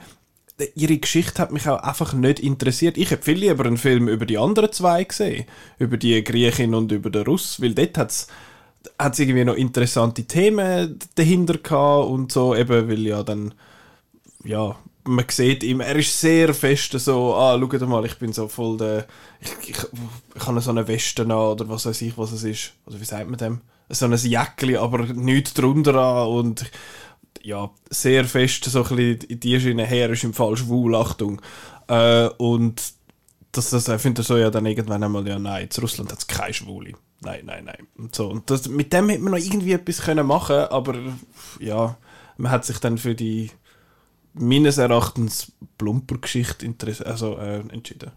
[0.76, 2.96] Ihre Geschichte hat mich auch einfach nicht interessiert.
[2.96, 5.46] Ich hätte viel lieber einen Film über die anderen zwei gesehen.
[5.78, 7.60] Über die Griechin und über den Russ.
[7.60, 12.54] Weil dort hat es irgendwie noch interessante Themen dahinter gehabt und so.
[12.54, 13.52] Eben, weil ja dann
[14.44, 18.48] ja, man sieht ihm, er ist sehr fest so, ah, schaut mal, ich bin so
[18.48, 19.06] voll der,
[19.40, 19.76] ich, ich,
[20.34, 22.72] ich habe so eine Weste an oder was weiß ich, was es ist.
[22.86, 23.60] Also wie sagt man dem?
[23.90, 26.70] So ein Jäckli, aber nichts drunter an und
[27.42, 31.42] ja, sehr fest so ein bisschen in die Schiene her ist im Fall schwul, Achtung.
[31.88, 32.82] Äh, und
[33.52, 36.26] das, das ich finde so ja dann irgendwann einmal, ja nein, in Russland hat es
[36.26, 36.94] keine Schwule.
[37.20, 37.86] Nein, nein, nein.
[37.96, 38.28] Und so.
[38.28, 40.94] Und das, mit dem hätte man noch irgendwie etwas können machen aber
[41.60, 41.96] ja,
[42.38, 43.50] man hat sich dann für die
[44.34, 46.72] meines Erachtens plumper Geschichte
[47.04, 48.10] also, äh, entschieden.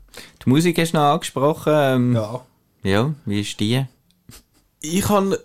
[0.44, 1.74] Die Musik hast du noch angesprochen.
[1.76, 2.42] Ähm, Ja.
[2.84, 3.86] ja, wie ist die?
[4.82, 5.40] Ich habe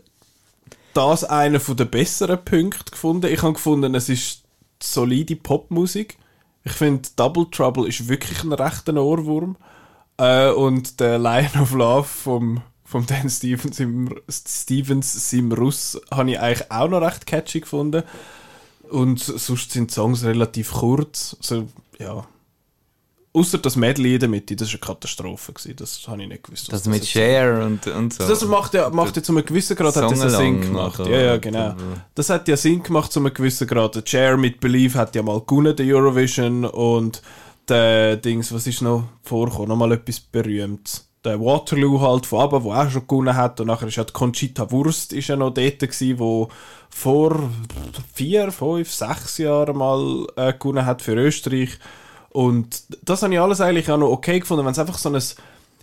[0.95, 3.33] das einer der besseren Punkte gefunden.
[3.33, 4.43] Ich habe gefunden, es ist
[4.83, 6.17] solide Popmusik.
[6.65, 9.57] Ich finde, Double Trouble ist wirklich ein rechter Ohrwurm.
[10.17, 16.31] Äh, und der Lion of Love vom, vom Dan Stevens im, Stevens im Russ habe
[16.31, 18.03] ich eigentlich auch noch recht catchy gefunden.
[18.93, 21.35] Und sonst sind die Songs relativ kurz.
[21.41, 21.67] Also,
[21.99, 22.27] ja.
[23.35, 25.55] Außer das Medley in der Mitte, das war eine Katastrophe.
[25.55, 25.77] Gewesen.
[25.77, 26.71] Das habe ich nicht gewusst.
[26.71, 28.29] was Das mit Share und, und so.
[28.29, 30.99] das macht ja, macht ja zu einem gewissen Grad hat das Sinn gemacht.
[30.99, 31.75] Ja, ja, genau.
[32.15, 33.95] Das hat ja Sinn gemacht zu einem gewissen Grad.
[33.95, 36.67] Der Chair mit Believe hat ja mal gewonnen, der Eurovision.
[36.67, 37.23] Und
[37.67, 39.69] der Dings, was ist noch vorgekommen?
[39.69, 41.09] Nochmal etwas Berühmtes.
[41.25, 43.61] Der Waterloo halt von ABBA, der auch schon gewonnen hat.
[43.61, 46.49] Und nachher ist ja die Conchita Wurst ist ja noch dort gewesen, wo
[46.91, 47.51] vor
[48.13, 51.79] vier, fünf, sechs Jahren mal äh, gewonnen hat für Österreich.
[52.31, 55.23] Und das habe ich alles eigentlich auch noch okay gefunden, wenn es einfach so ein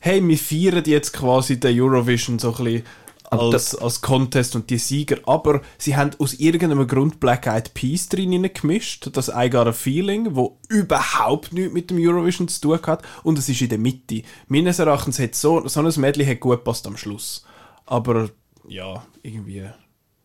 [0.02, 4.69] hey, wir feiern jetzt quasi den Eurovision so ein bisschen Aber als, als Contest und
[4.69, 9.49] die Sieger, aber sie haben aus irgendeinem Grund Black Eyed Peas drin gemischt, das I
[9.49, 13.61] Got a Feeling, wo überhaupt nichts mit dem Eurovision zu tun hat und es ist
[13.61, 14.23] in der Mitte.
[14.47, 17.45] Meines Erachtens hat so, so ein Medley hat gut passt am Schluss.
[17.85, 18.29] Aber
[18.67, 19.65] ja, irgendwie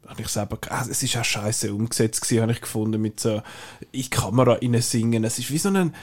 [0.06, 3.42] habe ich selber, ah, es ist auch scheiße umgesetzt gewesen, habe ich gefunden, mit so
[3.92, 5.24] in die Kamera rein singen.
[5.24, 5.94] Es ist wie so ein,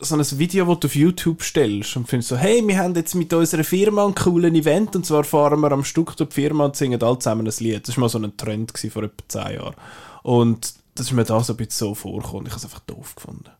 [0.00, 3.14] so ein Video, das du auf YouTube stellst und findest so, hey, wir haben jetzt
[3.14, 6.66] mit unserer Firma einen coolen Event und zwar fahren wir am Stück durch die Firma
[6.66, 7.86] und singen alle zusammen ein Lied.
[7.86, 9.74] Das war mal so ein Trend vor etwa 10 Jahren.
[10.22, 12.46] Und das ist mir da so ein bisschen so vorgekommen.
[12.46, 13.50] Ich habe es einfach doof gefunden.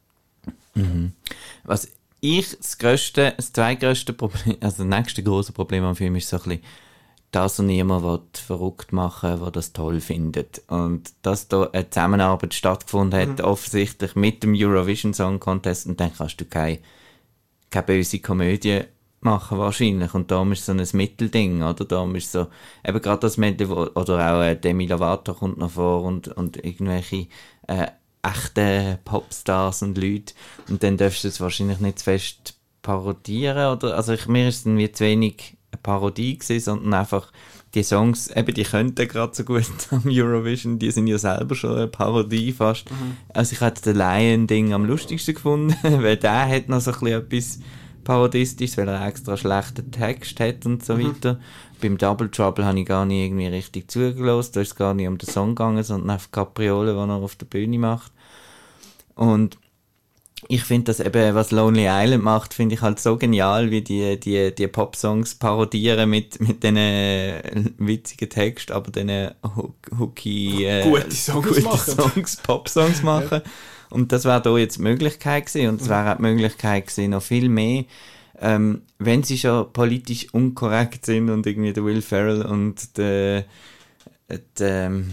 [1.64, 1.88] Was
[2.21, 6.37] ich das grösste, das zweitgrößte Problem, also das nächste große Problem am Film ist so
[6.37, 6.62] ein bisschen,
[7.33, 10.62] dass er niemand will verrückt machen der das toll findet.
[10.68, 16.14] Und dass da eine Zusammenarbeit stattgefunden hat, offensichtlich mit dem Eurovision Song Contest, und dann
[16.14, 16.79] kannst du keine,
[17.71, 18.83] keine böse Komödie
[19.21, 20.12] machen wahrscheinlich.
[20.12, 21.85] Und da ist so ein Mittelding, oder?
[21.87, 22.49] Da ist so,
[22.87, 27.29] eben gerade das wo- oder auch äh, Demi Lovato kommt noch vor und, und irgendwelche
[27.66, 27.87] äh,
[28.23, 30.35] echte Popstars und Leute.
[30.68, 33.97] Und dann darfst du es wahrscheinlich nicht zu fest parodieren, oder?
[33.97, 37.32] Also ich, mir ist es dann wie zu wenig eine Parodie gewesen, sondern einfach
[37.74, 41.76] die Songs, eben die könnten gerade so gut am Eurovision, die sind ja selber schon
[41.76, 42.87] eine Parodie fast.
[43.32, 47.22] Also ich hätte den Lion-Ding am lustigsten gefunden, weil der hat noch so ein bisschen
[47.22, 47.58] etwas
[48.04, 51.38] Parodistisches, weil er extra schlechten Text hat und so weiter.
[51.80, 55.08] Beim Double Trouble habe ich gar nicht irgendwie richtig zugelassen, da ist es gar nicht
[55.08, 58.12] um den Song gegangen, sondern auf Capriole, die er auf der Bühne macht.
[59.14, 59.56] Und
[60.48, 64.18] ich finde das eben, was Lonely Island macht, finde ich halt so genial, wie die,
[64.18, 67.42] die, die Pop-Songs parodieren mit, mit diesen äh,
[67.78, 69.31] witzigen Texten, aber diesen
[69.98, 71.94] hooky, äh, gute Songs gute machen.
[71.94, 73.42] Songs, Pop-Songs machen.
[73.44, 73.50] Ja.
[73.90, 75.68] Und das wäre da jetzt die Möglichkeit gewesen.
[75.68, 77.85] Und es wäre auch die Möglichkeit gewesen, noch viel mehr,
[78.40, 83.44] ähm, wenn sie schon politisch unkorrekt sind und irgendwie der Will Ferrell und der,
[84.59, 85.11] der ähm,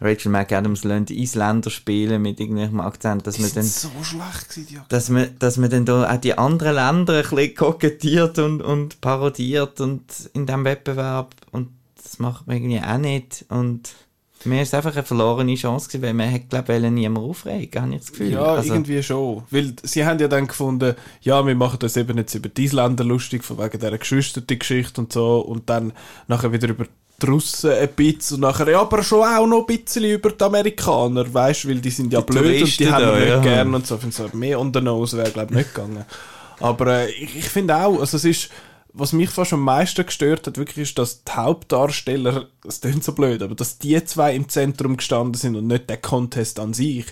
[0.00, 4.86] Rachel McAdams lernt Isländer spielen mit irgendwelchem Akzent, dass man dann, so schlecht gewesen, ja.
[4.88, 9.00] dass man, dass man dann da auch die anderen Länder ein bisschen kokettiert und, und
[9.00, 10.02] parodiert und
[10.34, 11.70] in diesem Wettbewerb und
[12.02, 13.90] das macht man irgendwie auch nicht und
[14.44, 17.94] mir ist einfach eine verlorene Chance gewesen, weil man hat, glaube ich, niemand aufregen, habe
[17.94, 18.32] ich das Gefühl.
[18.32, 19.42] Ja, also, irgendwie schon.
[19.50, 23.04] Weil sie haben ja dann gefunden, ja, wir machen das eben jetzt über die Isländer
[23.04, 25.92] lustig, von wegen dieser Geschwister-Geschichte und so, und dann
[26.28, 26.86] nachher wieder über
[27.20, 30.44] die Russen ein bisschen und nachher ja, aber schon auch noch ein bisschen über die
[30.44, 33.28] Amerikaner, weißt du, weil die sind ja die blöd Touristen und die haben wir nicht
[33.28, 33.40] ja.
[33.40, 33.96] gern und so.
[33.96, 36.04] Ich finde mehr the nose wäre, glaube ich, nicht gegangen.
[36.60, 38.50] Aber äh, ich, ich finde auch, also es ist
[38.98, 43.12] was mich fast am meisten gestört hat, wirklich ist, dass die Hauptdarsteller, das klingt so
[43.12, 47.06] blöd, aber dass die zwei im Zentrum gestanden sind und nicht der Contest an sich.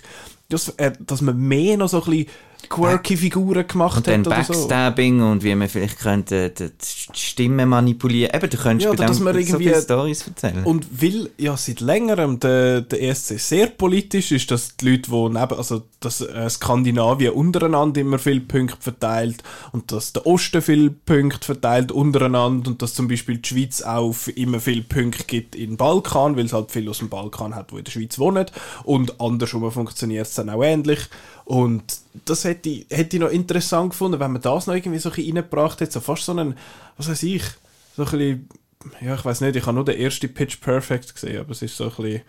[0.49, 2.27] Dass, äh, dass man mehr noch so ein bisschen
[2.69, 4.17] quirky Figuren gemacht und hat.
[4.17, 5.25] Und dann Backstabbing so.
[5.25, 6.69] und wie man vielleicht könnte die
[7.13, 8.35] Stimme manipulieren.
[8.35, 10.63] Eben, du könntest ja, bei dem man so viele Storys erzählen.
[10.63, 15.29] Und weil ja seit längerem der, der ESC sehr politisch ist, dass die Leute, die
[15.29, 20.91] neben, also dass äh, Skandinavien untereinander immer viele Punkte verteilt und dass der Osten viele
[20.91, 25.77] Punkte verteilt untereinander und dass zum Beispiel die Schweiz auch immer viele Punkte gibt in
[25.77, 28.45] Balkan, weil es halt viele aus dem Balkan hat, die in der Schweiz wohnen
[28.83, 30.99] und andersrum funktioniert es dann auch ähnlich
[31.47, 35.07] und das hätte ich, hätte ich noch interessant gefunden, wenn man das noch irgendwie so
[35.07, 36.57] ein bisschen reingebracht hätte, so fast so einen,
[36.97, 37.43] was weiß ich,
[37.95, 38.49] so ein bisschen,
[38.99, 41.77] ja, ich weiß nicht, ich habe nur den ersten Pitch Perfect gesehen, aber es ist
[41.77, 42.21] so ein bisschen,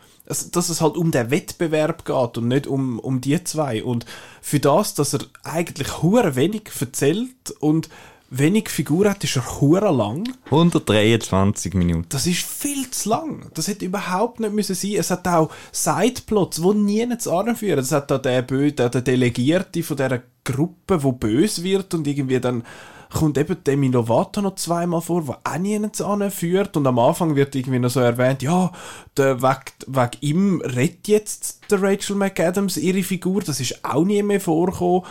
[0.52, 3.82] dass, es halt um den Wettbewerb geht und nicht um, um die zwei.
[3.82, 4.06] Und
[4.40, 7.88] für das, dass er eigentlich hure wenig erzählt und
[8.30, 10.28] wenig Figur hat, ist er hure lang.
[10.46, 12.06] 123 Minuten.
[12.10, 13.50] Das ist viel zu lang.
[13.54, 14.96] Das hätte überhaupt nicht müssen sein.
[14.96, 17.78] Es hat auch Sideplots, die nie anführen.
[17.78, 22.40] Es hat da den, Bö der Delegierte von dieser Gruppe, wo böse wird und irgendwie
[22.40, 22.64] dann
[23.12, 26.76] kommt eben Demi Lovato noch zweimal vor, der auch niemand anführt.
[26.76, 28.72] Und am Anfang wird irgendwie noch so erwähnt, ja,
[29.16, 33.42] der, wegen, wegen ihm redet jetzt der Rachel McAdams ihre Figur.
[33.42, 35.02] Das ist auch nie mehr vorgekommen.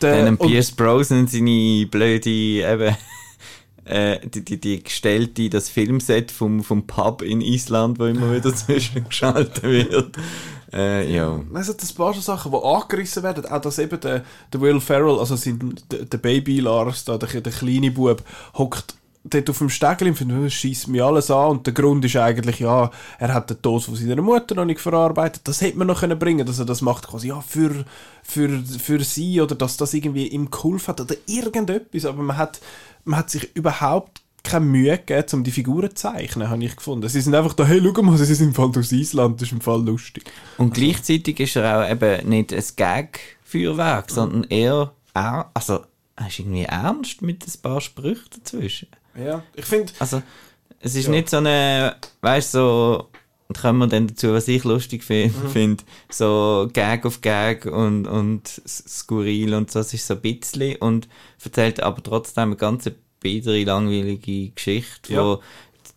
[0.00, 2.96] Der, Dann Pierce Brosnan seine blöde, eben,
[3.84, 8.54] äh, die, die, die gestellte, das Filmset vom, vom Pub in Island, wo immer wieder
[8.54, 10.16] zwischengeschaltet wird.
[10.76, 11.40] Äh, ja.
[11.54, 13.46] Es hat ein paar Sachen, die angerissen werden.
[13.46, 17.40] Auch, dass eben der, der Will Ferrell, also sein, der, der Baby Lars, da, der,
[17.40, 18.22] der kleine Bub,
[18.54, 21.48] hockt dort auf dem Stegel und findet, schießt mir alles an.
[21.48, 24.80] Und der Grund ist eigentlich, ja, er hat den Tod von seiner Mutter noch nicht
[24.80, 25.42] verarbeitet.
[25.44, 27.84] Das hätte man noch können bringen dass er das macht, quasi, ja, für,
[28.22, 32.04] für, für sie oder dass das irgendwie ihm geholfen hat oder irgendetwas.
[32.04, 32.60] Aber man hat,
[33.04, 37.08] man hat sich überhaupt keine Mühe gegeben, um die Figuren zu zeichnen, habe ich gefunden.
[37.08, 39.52] Sie sind einfach da, hey, schau mal, sie sind im Fall aus Island, das ist
[39.52, 40.24] im Fall lustig.
[40.58, 40.80] Und also.
[40.80, 45.80] gleichzeitig ist er auch eben nicht ein Gag-Feuerwerk, sondern eher, also,
[46.16, 48.88] er ist irgendwie ernst mit ein paar Sprüchen dazwischen.
[49.14, 49.92] Ja, ich finde...
[49.98, 50.22] Also,
[50.80, 51.10] es ist ja.
[51.10, 53.08] nicht so eine, weißt du, so,
[53.48, 55.48] und kommen wir dann dazu, was ich lustig finde, mhm.
[55.50, 60.76] find, so Gag auf Gag und, und skurril und so, das ist so ein bisschen
[60.76, 61.08] und
[61.44, 65.22] erzählt aber trotzdem eine ganze bittere, langweilige Geschichte, ja.
[65.22, 65.42] wo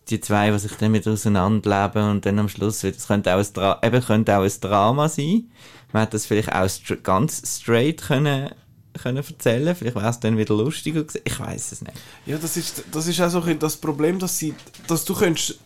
[0.08, 3.38] die zwei, die sich dann wieder auseinanderleben und dann am Schluss wird, das könnte auch
[3.38, 5.50] ein, Dra eben, könnte auch ein Drama sein.
[5.92, 6.68] Man hätte das vielleicht auch
[7.02, 8.50] ganz straight können
[9.00, 9.74] können erzählen.
[9.74, 11.22] Vielleicht wäre es dann wieder lustiger gewesen.
[11.24, 11.94] Ich weiß es nicht.
[12.26, 14.52] Ja, das ist, das ist auch so das Problem, dass sie,
[14.88, 15.60] dass du könntest,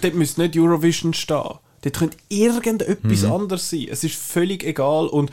[0.00, 1.58] dort müsste nicht Eurovision stehen.
[1.82, 3.32] Dort könnte irgendetwas mhm.
[3.32, 3.86] anderes sein.
[3.88, 5.30] Es ist völlig egal und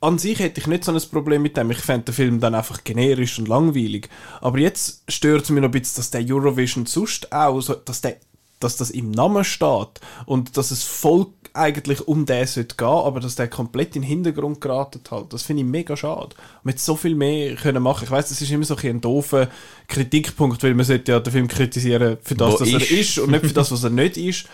[0.00, 1.70] an sich hätte ich nicht so ein Problem mit dem.
[1.70, 4.08] Ich fände den Film dann einfach generisch und langweilig.
[4.40, 8.00] Aber jetzt stört es mich noch ein bisschen, dass der Eurovision sonst auch, so, dass,
[8.00, 8.16] der,
[8.60, 13.20] dass das im Namen steht und dass es voll eigentlich um den sollte gehen, aber
[13.20, 15.32] dass der komplett in den Hintergrund geraten halt.
[15.32, 16.36] Das finde ich mega schade.
[16.62, 18.04] Man hätte so viel mehr können machen.
[18.04, 19.48] Ich weiß, das ist immer so ein, ein doofer
[19.88, 23.46] Kritikpunkt, weil man sollte ja den Film kritisieren für das, was er ist und nicht
[23.46, 24.46] für das, was er nicht ist.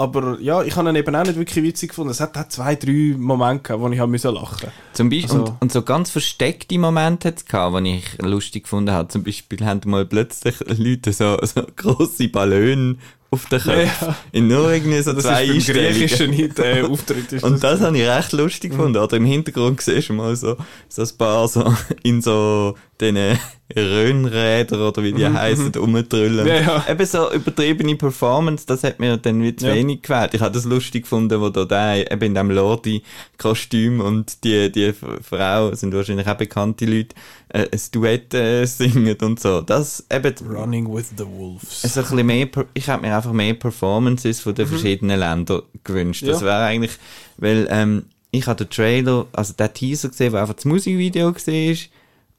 [0.00, 2.10] Aber ja, ich habe ihn eben auch nicht wirklich witzig gefunden.
[2.10, 4.72] Es hat, hat zwei, drei Momente gehabt, wo ich lachen musste.
[4.94, 8.62] Zum Beispiel, also, und, und, so ganz versteckte Momente hat es gehabt, die ich lustig
[8.62, 9.08] gefunden habe.
[9.08, 12.96] Zum Beispiel haben mal plötzlich Leute so, so grosse Ballone
[13.30, 14.08] auf den Köpfen.
[14.08, 14.16] Ja.
[14.32, 17.32] In nur irgendwie so Das zwei ist griechischen Hit, äh, Auftritt.
[17.32, 18.98] Ist Und das habe ich recht lustig gefunden.
[18.98, 20.56] Oder im Hintergrund siehst du mal so,
[20.88, 23.38] so ein paar so in so diesen
[23.74, 26.46] Röhnrädern oder wie die heißen, rumtrüllen.
[26.46, 26.84] Ja, ja.
[26.90, 29.74] Eben so übertriebene Performance, das hat mir dann wie zu Ja.
[29.74, 30.34] wenig gefällt.
[30.34, 34.92] Ich habe das lustig gefunden, wo da der eben in dem Lordi-Kostüm und die, die
[35.22, 37.14] Frau, sind wahrscheinlich auch bekannte Leute,
[37.52, 39.60] äh, ein Duett äh, singen und so.
[39.60, 41.84] Das eben, Running with the Wolves.
[41.84, 46.26] also ein bisschen mehr, ich hätte mir einfach mehr Performances von den verschiedenen Ländern gewünscht.
[46.26, 46.46] Das Ja.
[46.46, 46.92] wäre eigentlich,
[47.36, 51.72] weil ähm, ich habe den Trailer, also den Teaser gesehen, wo einfach das Musikvideo gesehen
[51.72, 51.88] ist.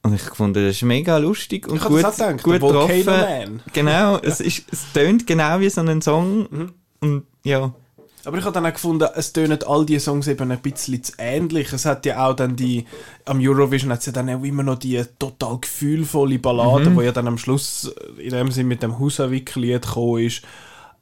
[0.03, 3.05] Und ich fand, das ist mega lustig und Ich gut, das auch gedacht, gut getroffen.
[3.05, 3.63] Man.
[3.71, 6.47] Genau, es ist, es tönt genau wie so ein Song.
[6.49, 6.71] Mhm.
[7.01, 7.71] Und ja,
[8.23, 11.13] Aber ich habe dann auch gefunden, es tönen all die Songs eben ein bisschen zu
[11.17, 11.73] ähnlich.
[11.73, 12.85] Es hat ja auch dann die,
[13.25, 16.95] am Eurovision hat es ja dann auch immer noch die total gefühlvolle Ballade, Mhm.
[16.95, 20.43] wo ja dann am Schluss äh, in dem Sinn mit dem Husavik-Lied gekommen ist.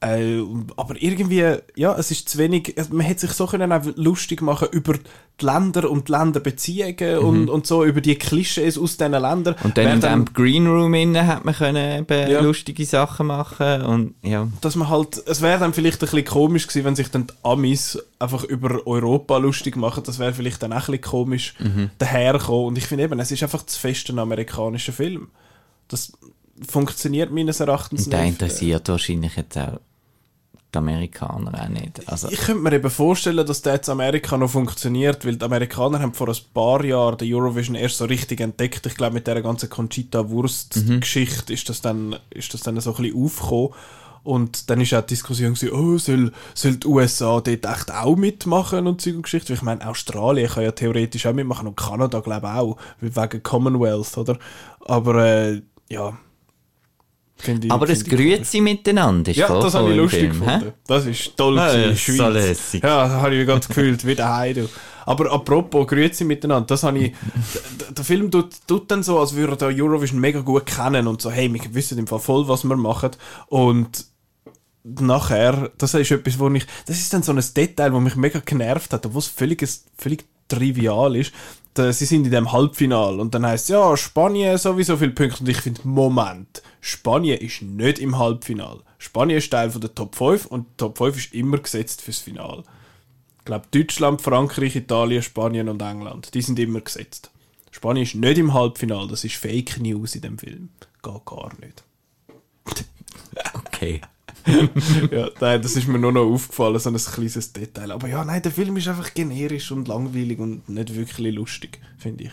[0.02, 0.42] Äh,
[0.78, 4.70] aber irgendwie, ja, es ist zu wenig, man hätte sich so können auch lustig machen
[4.72, 9.56] über die Länder und die Länderbeziehungen und, und so, über die Klischees aus diesen Ländern.
[9.60, 9.66] Mhm.
[9.66, 12.40] und dann Wäre in dem Green Room innen hat man können eben Ja.
[12.40, 14.48] lustige Sachen machen und ja.
[14.62, 17.34] dass man halt, es wäre dann vielleicht ein bisschen komisch gewesen, wenn sich dann die
[17.44, 20.04] Amis einfach über Europa lustig machen.
[20.06, 21.56] Das wäre vielleicht dann auch ein bisschen komisch
[21.98, 22.68] daherkommen.
[22.68, 25.28] Und ich finde eben, es ist einfach zu fest ein amerikanischer Film.
[25.90, 26.14] Das
[26.68, 28.32] funktioniert meines Erachtens Und der nicht.
[28.42, 29.80] interessiert wahrscheinlich jetzt auch
[30.74, 32.08] die Amerikaner auch nicht.
[32.08, 36.00] Also, Ich könnte mir eben vorstellen, dass der jetzt Amerika noch funktioniert, weil die Amerikaner
[36.00, 38.86] haben vor ein paar Jahren den Eurovision erst so richtig entdeckt.
[38.86, 43.02] Ich glaube, mit der ganzen Conchita Wurst-Geschichte ist, das dann, ist das dann so ein
[43.02, 43.70] bisschen aufgekommen.
[44.22, 48.16] Und dann ist auch die Diskussion gewesen, oh, soll, soll die USA dort echt auch
[48.16, 49.54] mitmachen und Zeug und Geschichte?
[49.54, 54.18] Ich meine, Australien kann ja theoretisch auch mitmachen und Kanada, glaube ich, auch, wegen Commonwealth,
[54.18, 54.38] oder?
[54.82, 56.18] Aber, äh, ja.
[57.40, 60.66] Finde ich- aber das Grüezi miteinander ist ja, das habe ich lustig Film, gefunden.
[60.66, 60.72] hä?
[60.88, 62.18] Das ist toll Ja, gewesen, ja, Schweiz.
[62.18, 62.84] so lässig.
[62.84, 64.56] Ja, das habe ich ganz gefühlt, wie daheim.
[64.56, 64.70] Du.
[65.06, 67.14] Aber apropos Grüezi miteinander, das habe ich,
[67.98, 71.32] der Film tut, tut dann so, als würde er Eurovision mega gut kennen und so,
[71.32, 73.12] hey, wir wissen im Fall voll, was wir machen.
[73.48, 74.06] Und
[74.84, 78.40] nachher, das ist etwas, wo ich, das ist dann so ein Detail, wo mich mega
[78.44, 81.32] genervt hat, obwohl es völlig, völlig trivial ist.
[81.80, 85.48] Da, sie sind in dem Halbfinal und dann heißt ja, Spanien sowieso viele Punkte und
[85.48, 88.82] ich finde, Moment, Spanien ist nicht im Halbfinal.
[88.98, 92.18] Spanien ist Teil von der Top 5 und die Top 5 ist immer gesetzt fürs
[92.18, 92.66] Final.
[93.38, 97.32] Ich glaube, Deutschland, Frankreich, Italien, Spanien und England, die sind immer gesetzt.
[97.72, 100.72] Spanien ist nicht im Halbfinal, das ist Fake News in dem Film.
[101.02, 101.86] Geht gar nicht.
[103.54, 104.02] Okay.
[105.12, 107.92] ja, nein, das ist mir nur noch aufgefallen, so ein kleines Detail.
[107.92, 112.26] Aber ja, nein, der Film ist einfach generisch und langweilig und nicht wirklich lustig, finde
[112.26, 112.32] ich.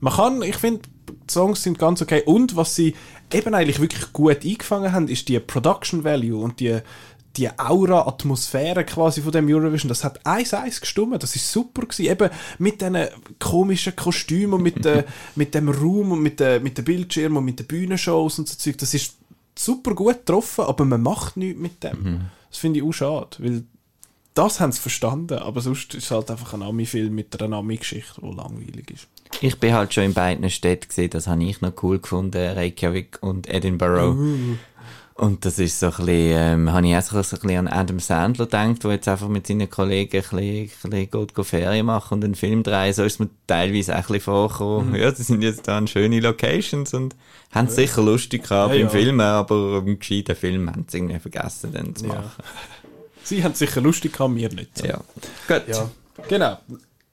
[0.00, 2.22] Man kann, ich finde, die Songs sind ganz okay.
[2.26, 2.94] Und was sie
[3.32, 6.78] eben eigentlich wirklich gut eingefangen haben, ist die Production Value und die,
[7.36, 9.88] die Aura, Atmosphäre quasi von dem Eurovision.
[9.88, 11.22] Das hat eins eins gestummt.
[11.22, 12.10] Das ist super gewesen.
[12.10, 12.98] Eben mit diesen
[13.38, 17.44] komischen Kostümen und mit, äh, mit dem Raum und mit, äh, mit den Bildschirmen und
[17.44, 18.78] mit den Bühnenshows und so Zeug.
[18.78, 19.14] Das ist
[19.56, 22.22] super gut getroffen, aber man macht nichts mit dem.
[22.50, 23.64] Das finde ich auch schade, weil
[24.34, 28.20] das haben sie verstanden, aber sonst ist es halt einfach ein Ami-Film mit einer Ami-Geschichte,
[28.20, 29.08] die langweilig ist.
[29.40, 33.18] Ich bin halt schon in beiden Städten gesehen, das habe ich noch cool gefunden, Reykjavik
[33.20, 34.56] und Edinburgh.
[35.16, 38.00] Und das ist so ein bisschen, ähm, habe ich auch so ein bisschen an Adam
[38.00, 42.14] Sandler gedacht, der jetzt einfach mit seinen Kollegen ein bisschen, ein bisschen geht, Ferien machen
[42.14, 42.92] und einen Film drehen.
[42.92, 44.94] So ist mir teilweise auch ein bisschen vorgekommen.
[44.96, 47.14] Ja, das sind jetzt da schöne Locations und
[47.52, 48.88] haben es sicher lustig gehabt Ja, beim ja.
[48.88, 52.14] Filmen, aber im gescheiten Film haben sie irgendwie vergessen, dann zu Ja.
[52.14, 52.42] machen.
[53.26, 54.76] Sie haben es sicher lustig gehabt, wir nicht.
[54.76, 54.84] so.
[54.84, 54.98] Ja.
[55.48, 55.62] Gut.
[55.68, 55.88] ja.
[56.28, 56.58] Genau.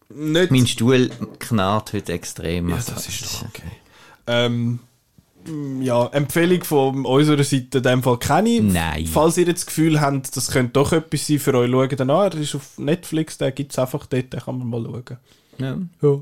[0.09, 1.09] Nicht Mein Stuhl
[1.39, 2.67] knarrt heute extrem.
[2.67, 3.71] Ja, das ist doch okay.
[4.27, 4.79] Ähm,
[5.82, 8.62] ja, Empfehlung von unserer Seite in dem Fall keine.
[8.62, 9.06] Nein.
[9.08, 12.10] Falls ihr jetzt das Gefühl habt, das könnte doch etwas sein für euch, schaut dann
[12.10, 12.32] an.
[12.32, 15.17] Er ist auf Netflix, den gibt es einfach dort, den kann man mal schauen.
[15.58, 15.77] Ja.
[16.01, 16.19] Ja.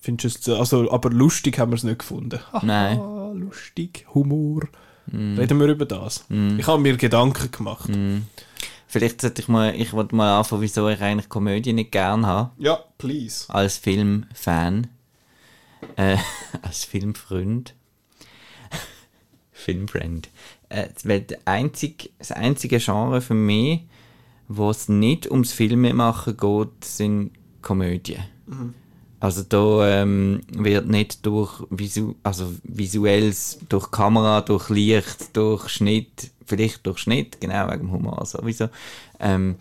[0.00, 2.38] Findest du es, also, aber lustig haben wir es nicht gefunden.
[2.62, 2.98] Nein.
[3.34, 4.68] Lustig, Humor.
[5.10, 6.26] Reden wir über das.
[6.58, 7.88] Ich habe mir Gedanken gemacht.
[8.86, 12.50] Vielleicht sollte ich mal, ich wollte mal anfangen, wieso ich eigentlich Komödie nicht gern habe.
[12.58, 13.44] Ja, please.
[13.48, 14.86] Als Filmfan.
[15.96, 16.16] Äh,
[16.62, 17.74] als Filmfreund.
[19.68, 20.30] Filmfriend.
[20.70, 23.80] Äh, weil einzig, das einzige Genre für mich,
[24.48, 28.22] wo es nicht ums Filmemachen geht, sind Komödien.
[29.20, 36.30] Also da ähm, wird nicht durch visu also visuelles, durch Kamera, durch Licht, durch Schnitt,
[36.46, 38.68] vielleicht durch Schnitt, genau wegen dem Humor sowieso,
[39.20, 39.56] ähm,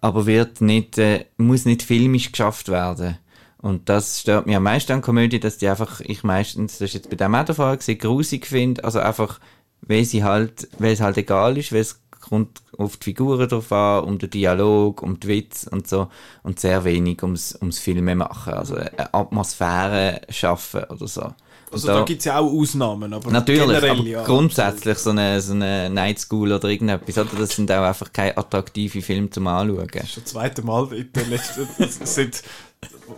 [0.00, 3.18] aber wird nicht, äh, muss nicht filmisch geschafft werden.
[3.60, 6.94] Und das stört mich am meisten an Komödie, dass die einfach, ich meistens, das ist
[6.94, 9.40] jetzt bei dem auch der Fall gewesen, grusig finde, also einfach,
[9.82, 13.72] weil sie halt, weil es halt egal ist, weil es kommt auf die Figuren drauf
[13.72, 16.08] an, um den Dialog, um die Witz und so
[16.42, 21.32] und sehr wenig ums, ums Filme machen, also eine Atmosphäre schaffen oder so.
[21.70, 25.10] Also da, da gibt es ja auch Ausnahmen, aber natürlich, generell, aber ja, grundsätzlich so
[25.10, 27.28] eine, so eine Night School oder irgendetwas, oder?
[27.38, 29.88] das sind auch einfach keine attraktive Filme zum Anschauen.
[29.92, 31.68] Das ist das zweite Mal in den letzten,
[32.06, 32.42] sind,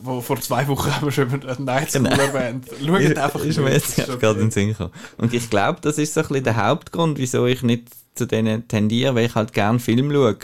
[0.02, 2.22] wo, vor zwei Wochen haben wir schon über Night School genau.
[2.22, 2.66] erwähnt.
[2.84, 4.92] Schaut einfach ist mir jetzt gerade in den Sinn gekommen.
[5.18, 8.68] Und ich glaube, das ist so ein bisschen der Hauptgrund, wieso ich nicht zu denen
[8.68, 10.38] tendiere, weil ich halt gerne Film schaue.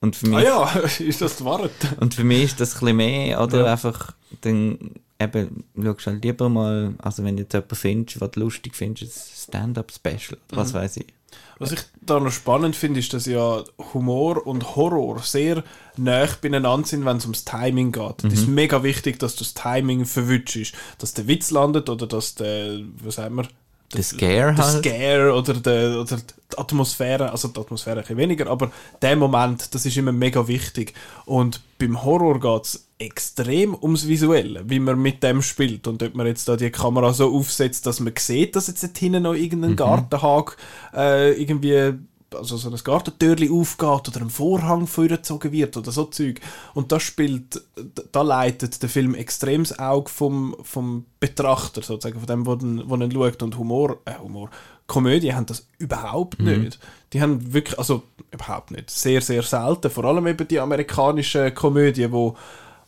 [0.00, 1.68] Und für mich, ah ja, ist das wahr?
[2.00, 3.72] Und für mich ist das ein bisschen mehr, oder ja.
[3.72, 4.78] einfach, dann
[5.18, 9.16] eben, schaust halt lieber mal, also wenn du jetzt jemanden findest, was du lustig findest,
[9.16, 10.76] ein Stand-Up-Special, was mhm.
[10.76, 11.06] weiß ich.
[11.58, 13.64] Was ich da noch spannend finde, ist, dass ja
[13.94, 15.64] Humor und Horror sehr
[15.96, 18.18] nah beieinander sind, wenn es ums Timing geht.
[18.18, 18.32] Es mhm.
[18.32, 22.80] ist mega wichtig, dass du das Timing verwünschst, dass der Witz landet oder dass der,
[23.02, 23.48] was sagen wir,
[23.92, 24.84] der Scare der halt.
[24.84, 28.70] Scare oder, der, oder die Atmosphäre, also die Atmosphäre ein bisschen weniger, aber
[29.00, 30.94] der Moment, das ist immer mega wichtig.
[31.24, 36.14] Und beim Horror geht es extrem ums Visuelle, wie man mit dem spielt und ob
[36.14, 39.72] man jetzt da die Kamera so aufsetzt, dass man sieht, dass jetzt hinten noch irgendein
[39.72, 39.76] mhm.
[39.76, 40.56] Gartenhag
[40.94, 41.94] äh, irgendwie
[42.36, 46.40] also so ein Gartentürli aufgeht oder ein Vorhang vorgezogen wird oder so Zeug.
[46.74, 47.62] Und das spielt,
[48.12, 52.88] da leitet der Film extrem das Auge vom, vom Betrachter, sozusagen, von dem, wo den,
[52.88, 53.42] wo den schaut.
[53.42, 54.50] Und Humor, äh, Humor,
[54.86, 56.62] Komödie haben das überhaupt mhm.
[56.62, 56.78] nicht.
[57.12, 59.90] Die haben wirklich, also überhaupt nicht, sehr, sehr selten.
[59.90, 62.36] Vor allem eben die amerikanischen Komödien, wo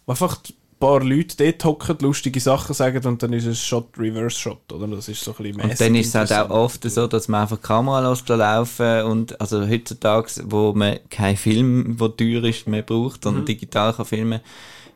[0.06, 0.38] einfach
[0.78, 4.86] paar Leute dort hocken, lustige Sachen sagen und dann ist es Shot, Reverse Shot, oder?
[4.86, 7.42] Das ist so ein bisschen Und dann ist es halt auch oft so, dass man
[7.42, 12.66] einfach die Kamera lässt laufen und also heutzutage, wo man kein Film, der teuer ist,
[12.68, 13.46] mehr braucht, sondern mhm.
[13.46, 14.40] digital kann filmen,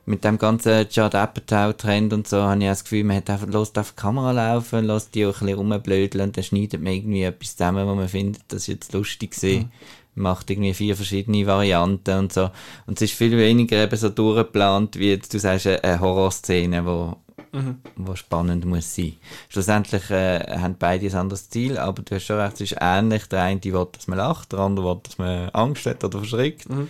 [0.05, 3.79] mit dem ganzen Judd Apatow-Trend und so, habe ich das Gefühl, man hat einfach, lässt
[3.79, 7.23] auf die Kamera laufen, lässt die auch ein bisschen rumblödeln und dann schneidet man irgendwie
[7.23, 9.61] etwas zusammen, wo man findet, das ist jetzt lustig gewesen.
[9.65, 9.71] Mhm
[10.15, 12.51] macht irgendwie vier verschiedene Varianten und so.
[12.87, 17.17] Und es ist viel weniger eben so durchgeplant, wie jetzt, du sagst, eine Horrorszene, wo,
[17.53, 17.79] mhm.
[17.97, 19.15] wo spannend muss sein.
[19.49, 23.27] Schlussendlich äh, haben beide ein anderes Ziel, aber du hast schon recht, es ist ähnlich.
[23.27, 26.69] Der eine will, dass man lacht, der andere will, dass man Angst hat oder verschreckt.
[26.69, 26.89] Mhm.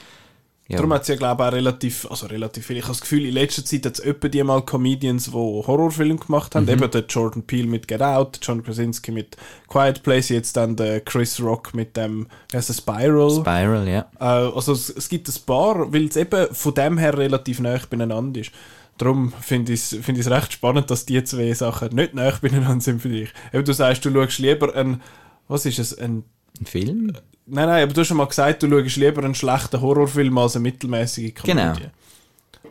[0.73, 0.79] Ja.
[0.79, 2.79] Darum hat es ja, glaube ich, auch relativ, also relativ viel.
[2.79, 6.17] Ich habe das Gefühl, in letzter Zeit hat es öppe die mal Comedians, die Horrorfilme
[6.17, 6.65] gemacht haben.
[6.65, 6.71] Mhm.
[6.71, 9.37] Eben der Jordan Peele mit Get Out, John Krasinski mit
[9.69, 13.31] Quiet Place, jetzt dann der Chris Rock mit dem, wie heißt der, Spiral.
[13.33, 14.07] Spiral, ja.
[14.19, 17.79] Äh, also es, es, gibt ein paar, weil es eben von dem her relativ nah
[17.91, 18.53] beieinander ist.
[18.97, 23.03] Darum finde ich es find recht spannend, dass die zwei Sachen nicht nah beieinander sind
[23.03, 23.29] für dich.
[23.53, 25.03] Eben, du sagst, du schaust lieber ein,
[25.49, 26.25] was ist es, ein,
[26.59, 27.13] ein Film?
[27.47, 30.57] Nein, nein, aber du hast schon mal gesagt, du schaust lieber einen schlechten Horrorfilm als
[30.57, 31.53] eine mittelmäßige Komödie.
[31.53, 31.75] Genau.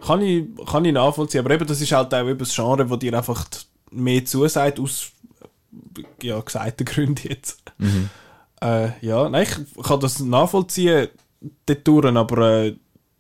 [0.06, 3.00] Kann ich, kann ich nachvollziehen, aber eben, das ist halt auch eben das Genre, das
[3.00, 3.46] dir einfach
[3.92, 5.12] mehr zusagt, aus
[6.24, 7.62] ja, gesagten Gründen jetzt.
[7.78, 8.10] Mhm.
[8.62, 11.10] Äh, ja, nein, ich kann das nachvollziehen,
[11.66, 12.76] dort durch, aber äh,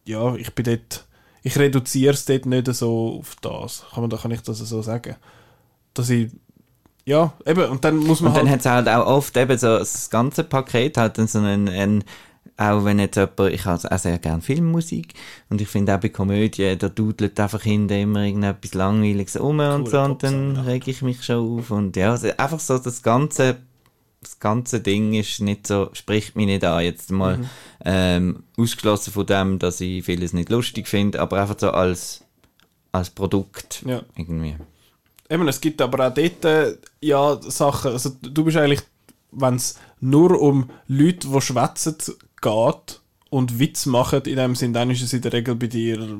[0.06, 1.06] ja, ich bin dort,
[1.44, 3.86] ich reduziere es dort nicht so auf das.
[3.94, 5.16] Kann, man, kann ich das so sagen.
[5.94, 6.32] Dass ich
[7.06, 9.58] ja, eben, und dann muss man Und dann halt hat es halt auch oft eben
[9.58, 12.04] so das ganze Paket halt dann so einen, einen
[12.58, 15.14] auch wenn jetzt jemand, ich habe auch sehr gerne Filmmusik
[15.50, 19.68] und ich finde auch bei Komödien, da dudelt einfach hinten immer irgendetwas Langweiliges um cool,
[19.68, 20.62] und so und dann ja.
[20.62, 23.58] reg ich mich schon auf und ja, also einfach so das ganze
[24.22, 27.50] das ganze Ding ist nicht so, spricht mich nicht an, jetzt mal mhm.
[27.84, 32.24] ähm, ausgeschlossen von dem, dass ich vieles nicht lustig finde, aber einfach so als,
[32.92, 34.04] als Produkt ja.
[34.16, 34.58] irgendwie.
[35.32, 38.82] Eben, es gibt aber auch dort äh, ja, Sachen, also du bist eigentlich,
[39.32, 41.96] wenn es nur um Leute, die schwätzen,
[42.41, 46.20] geht und Witz machen in dem Sinn, dann ist es in der Regel bei dir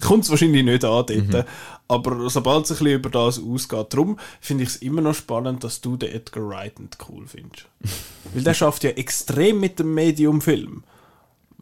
[0.00, 1.44] kommt es wahrscheinlich nicht an dort, mhm.
[1.88, 5.64] aber sobald es ein bisschen über das ausgeht, darum finde ich es immer noch spannend,
[5.64, 7.66] dass du den Edgar Wright nicht cool findest.
[8.34, 10.84] Weil der schafft ja extrem mit dem Medium-Film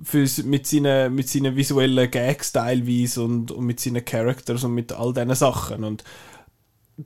[0.02, 4.92] für, mit, seinen, mit seinen visuellen Gags teilweise und, und mit seinen Characters und mit
[4.92, 5.84] all diesen Sachen.
[5.84, 6.04] Und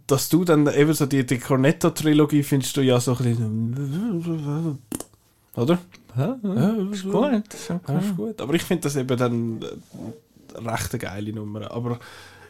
[0.07, 4.79] dass du dann eben so die, die Cornetto-Trilogie findest du ja so ein bisschen.
[5.57, 5.79] Oder?
[6.17, 7.15] Ja, ja, ist gut.
[7.15, 7.43] Okay.
[7.99, 8.41] ist gut.
[8.41, 9.65] Aber ich finde das eben dann
[10.55, 11.71] recht eine geile Nummer.
[11.71, 11.99] Aber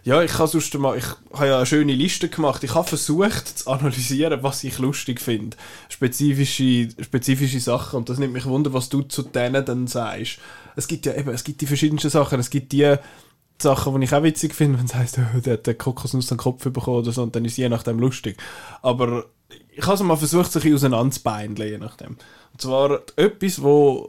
[0.03, 2.65] ja, ich habe sonst mal, ich habe ja eine schöne Liste gemacht.
[2.65, 5.57] Ich habe versucht zu analysieren, was ich lustig finde.
[5.89, 7.99] Spezifische, spezifische Sachen.
[7.99, 10.39] Und das nimmt mich wunder, was du zu denen dann sagst.
[10.77, 12.41] Es gibt ja eben, es gibt die verschiedensten Sachen.
[12.41, 12.97] Es gibt die
[13.61, 16.39] Sachen, die ich auch witzig finde, wenn es heisst, oh, der hat den Kokosnuss den
[16.39, 18.37] Kopf bekommen oder so, und dann ist je nachdem lustig.
[18.83, 19.27] Aber
[19.69, 22.17] ich habe es mal versucht, sich auseinanderzubeindeln, je nachdem.
[22.53, 24.09] Und zwar etwas, wo,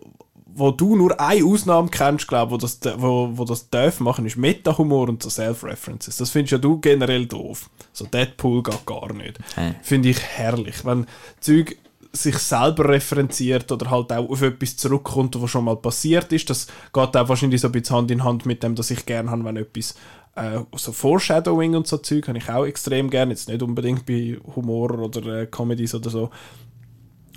[0.54, 4.38] wo du nur eine Ausnahme kennst, glaube wo das, wo, wo das darf machen, ist
[4.38, 6.18] Meta-Humor und so Self-References.
[6.18, 7.70] Das findest ja du generell doof.
[7.94, 9.40] So Deadpool geht gar nicht.
[9.56, 9.76] Hey.
[9.82, 10.86] Finde ich herrlich.
[10.86, 11.08] Wenn
[11.40, 11.78] Zeug
[12.14, 16.50] sich selber referenziert oder halt auch auf etwas zurückkommt, was schon mal passiert ist.
[16.50, 19.32] Das geht auch wahrscheinlich so ein bisschen Hand in Hand mit dem, dass ich gerne
[19.32, 19.96] habe, wenn etwas
[20.36, 23.32] äh, so Foreshadowing und so Zeug habe ich auch extrem gerne.
[23.32, 26.30] Jetzt nicht unbedingt bei Humor oder äh, Comedies oder so.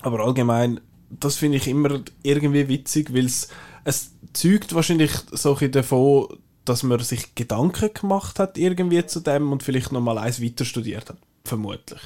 [0.02, 0.80] Aber allgemein,
[1.20, 3.48] das finde ich immer irgendwie witzig, weil es,
[3.84, 6.28] es zeugt wahrscheinlich so ein davon,
[6.64, 10.64] dass man sich Gedanken gemacht hat irgendwie zu dem und vielleicht noch mal eins weiter
[10.64, 11.18] studiert hat.
[11.44, 12.00] Vermutlich.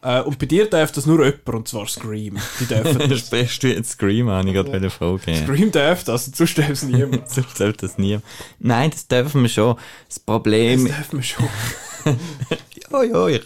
[0.00, 2.38] Äh, und bei dir darf das nur jemand, und zwar Scream.
[2.60, 3.18] Die dürfen das.
[3.18, 4.46] Sprichst du jetzt Scream an?
[4.46, 5.34] Ich gerade eine Frage.
[5.34, 7.28] Scream darf das, sonst darf es niemand.
[7.30, 8.24] sonst darf das niemand.
[8.58, 9.76] Nein, das dürfen wir schon.
[10.08, 10.86] Das Problem...
[10.86, 11.48] Das dürfen wir schon.
[12.92, 13.42] ja, ja, ich...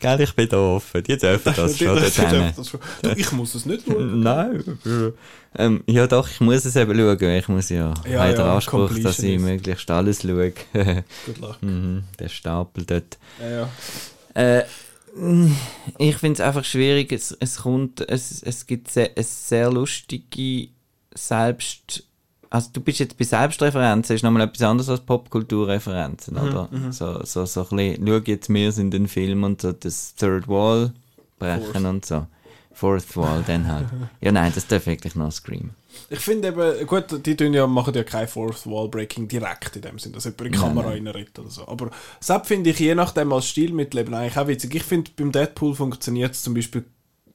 [0.00, 1.02] Gell, ich bin da offen.
[1.02, 1.96] Die dürfen das, schon.
[1.96, 2.80] Das, die dürfen das schon.
[3.02, 4.20] Du, ich muss es nicht schauen.
[4.22, 4.78] Nein.
[5.56, 7.30] Ähm, ja doch, ich muss es eben schauen.
[7.30, 10.52] Ich muss ja, ja ja, den Anspruch, dass ich möglichst alles schaue.
[10.72, 11.62] Good luck.
[11.62, 13.18] mhm, der Stapel dort.
[13.40, 13.68] Ja, ja.
[14.34, 14.64] Äh,
[15.98, 17.12] ich finde es einfach schwierig.
[17.12, 20.68] Es, es kommt, es, es gibt sehr, eine sehr lustige
[21.14, 22.04] Selbst,
[22.50, 26.68] also du bist jetzt bei Selbstreferenzen, ist nochmal etwas anderes als Popkulturreferenzen, mhm, oder?
[26.70, 26.92] Mhm.
[26.92, 30.14] So, so, so ein bisschen, schau jetzt wir sind in den Film und so das
[30.14, 30.92] Third Wall
[31.38, 31.84] brechen Fourth.
[31.84, 32.26] und so.
[32.72, 33.86] Fourth Wall, dann halt.
[34.20, 35.70] Ja, nein, das darf wirklich noch Scream.
[36.10, 39.82] Ich finde eben, gut, die tun ja, machen ja kein Fourth Wall Breaking direkt in
[39.82, 41.66] dem Sinn, dass jemand in die Kamera reinredet oder so.
[41.66, 41.90] Aber
[42.24, 44.74] das finde ich je nachdem als Stilmittel eben eigentlich auch witzig.
[44.76, 46.84] Ich finde, beim Deadpool funktioniert es zum Beispiel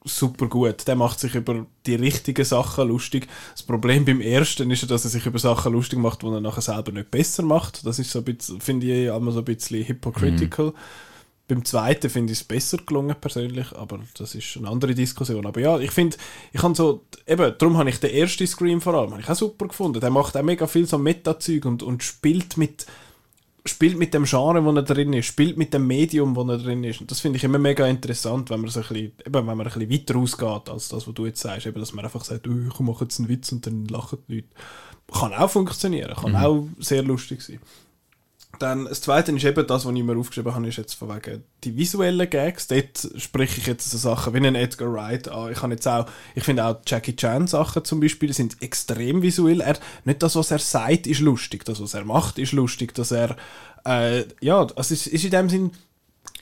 [0.04, 0.86] super gut.
[0.86, 3.26] Der macht sich über die richtigen Sachen lustig.
[3.52, 6.40] Das Problem beim ersten ist ja, dass er sich über Sachen lustig macht, die er
[6.40, 7.84] nachher selber nicht besser macht.
[7.86, 10.66] Das ist so ein bisschen, finde ich, immer so ein bisschen hypocritical.
[10.66, 10.74] Mhm.
[11.46, 15.44] Beim zweiten finde ich es besser gelungen, persönlich, aber das ist eine andere Diskussion.
[15.44, 16.16] Aber ja, ich finde,
[16.52, 19.68] ich habe so, eben, darum habe ich den ersten Scream vor allem, ich auch super
[19.68, 20.00] gefunden.
[20.00, 22.86] Der macht auch mega viel so Meta-Zeug und, und spielt mit,
[23.66, 26.84] spielt mit dem Genre, wo er drin ist, spielt mit dem Medium, wo er drin
[26.84, 27.00] ist.
[27.00, 29.60] Und das finde ich immer mega interessant, wenn man so ein bisschen, eben, wenn man
[29.60, 31.66] ein bisschen weiter rausgeht, als das, was du jetzt sagst.
[31.66, 34.36] Eben, dass man einfach sagt, oh, ich mache jetzt einen Witz und dann lachen die
[34.36, 34.48] Leute.
[35.12, 36.36] Kann auch funktionieren, kann mhm.
[36.36, 37.60] auch sehr lustig sein.
[38.58, 41.44] Dann das Zweite ist eben das, was ich mir aufgeschrieben habe, ist jetzt von wegen
[41.64, 42.66] die visuellen Gags.
[42.66, 45.52] Dort spreche ich jetzt so Sachen wie einen Edgar Wright an.
[45.52, 49.60] Ich, jetzt auch, ich finde auch Jackie Chan Sachen zum Beispiel sind extrem visuell.
[49.60, 51.64] Er, nicht das, was er sagt, ist lustig.
[51.64, 52.94] Das, was er macht, ist lustig.
[52.94, 53.36] Dass er,
[53.84, 55.70] äh, ja, also es ist, ist in dem Sinn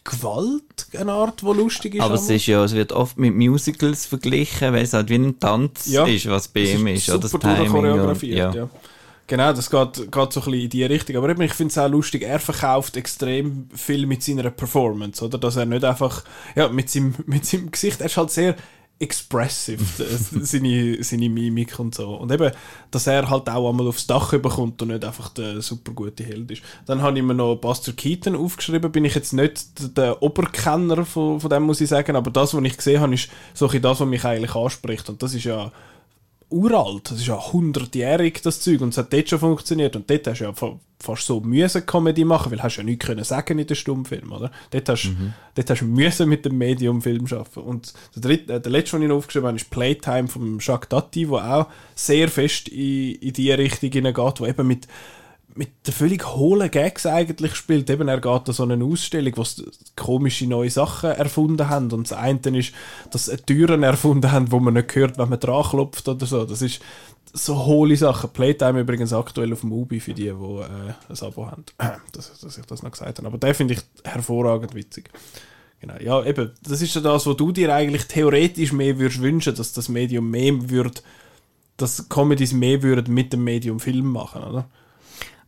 [0.05, 2.01] Gewalt eine Art, die lustig ist.
[2.01, 5.39] Aber es, ist ja, es wird oft mit Musicals verglichen, weil es halt wie ein
[5.39, 7.07] Tanz ja, ist, was bei ihm ist.
[7.07, 8.01] Super oder das Timing.
[8.01, 8.53] Und, ja.
[8.53, 8.69] ja.
[9.33, 11.17] Genau, das geht, geht so ein bisschen in die Richtung.
[11.17, 15.39] Aber ich finde es auch lustig, er verkauft extrem viel mit seiner Performance, oder?
[15.39, 16.23] Dass er nicht einfach,
[16.55, 18.57] ja, mit seinem, mit seinem Gesicht, er ist halt sehr
[18.99, 19.83] expressive,
[20.43, 22.15] seine, seine Mimik und so.
[22.15, 22.53] Und eben,
[22.91, 26.51] dass er halt auch einmal aufs Dach bekommt und nicht einfach der super gute Held
[26.51, 26.63] ist.
[26.85, 31.41] Dann habe ich mir noch Buster Keaton aufgeschrieben, bin ich jetzt nicht der Oberkenner von,
[31.41, 34.07] von dem, muss ich sagen, aber das, was ich gesehen habe, ist so das, was
[34.07, 35.09] mich eigentlich anspricht.
[35.09, 35.73] Und das ist ja
[36.53, 39.97] uralt, das ist ja hundertjährig, das Zeug, und es hat dort schon funktioniert.
[39.97, 40.53] Und dort hast du ja
[41.03, 44.31] fast so müssen Comedy machen, weil hast du ja nichts können sagen in den Stummfilm,
[44.33, 44.51] oder?
[44.71, 45.35] Dort hast, mhm.
[45.55, 47.61] dort hast du müssen mit dem Medium-Film arbeiten.
[47.61, 51.27] Und der, dritte, äh, der letzte, den ich aufgeschrieben habe, ist Playtime von Jacques Dati,
[51.27, 54.87] der auch sehr fest in, in die Richtung hineingeht, wo eben mit
[55.55, 57.91] mit der völlig hohlen Gags eigentlich spielt.
[57.91, 59.65] Eben, er geht an so eine Ausstellung, wo sie
[59.97, 61.91] komische neue Sachen erfunden haben.
[61.93, 62.73] Und das eine ist,
[63.11, 66.45] dass sie Türen erfunden haben, wo man nicht hört, wenn man dran klopft oder so.
[66.45, 66.81] Das ist
[67.33, 68.31] so hohle Sachen.
[68.31, 71.65] Playtime übrigens aktuell auf Mubi für die, die äh, ein Abo haben.
[72.13, 73.29] dass, dass ich das noch gesagt habe.
[73.29, 75.11] Aber den finde ich hervorragend witzig.
[75.81, 79.55] Genau, ja, eben, das ist ja das, was du dir eigentlich theoretisch mehr würdest wünschen,
[79.57, 81.01] dass das Medium mehr würde,
[81.77, 84.69] dass Comedies mehr würden mit dem Medium Film machen, oder?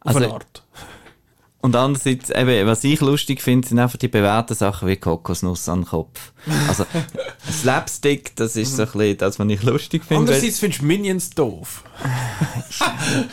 [0.04, 0.62] Auf also, Art.
[1.64, 5.80] Und andererseits, eben, was ich lustig finde, sind einfach die bewährten Sachen wie Kokosnuss an
[5.80, 6.32] den Kopf.
[6.68, 6.84] Also,
[7.50, 10.20] Slapstick, das ist so ein bisschen das, was ich lustig finde.
[10.20, 11.82] Andererseits findest du Minions doof.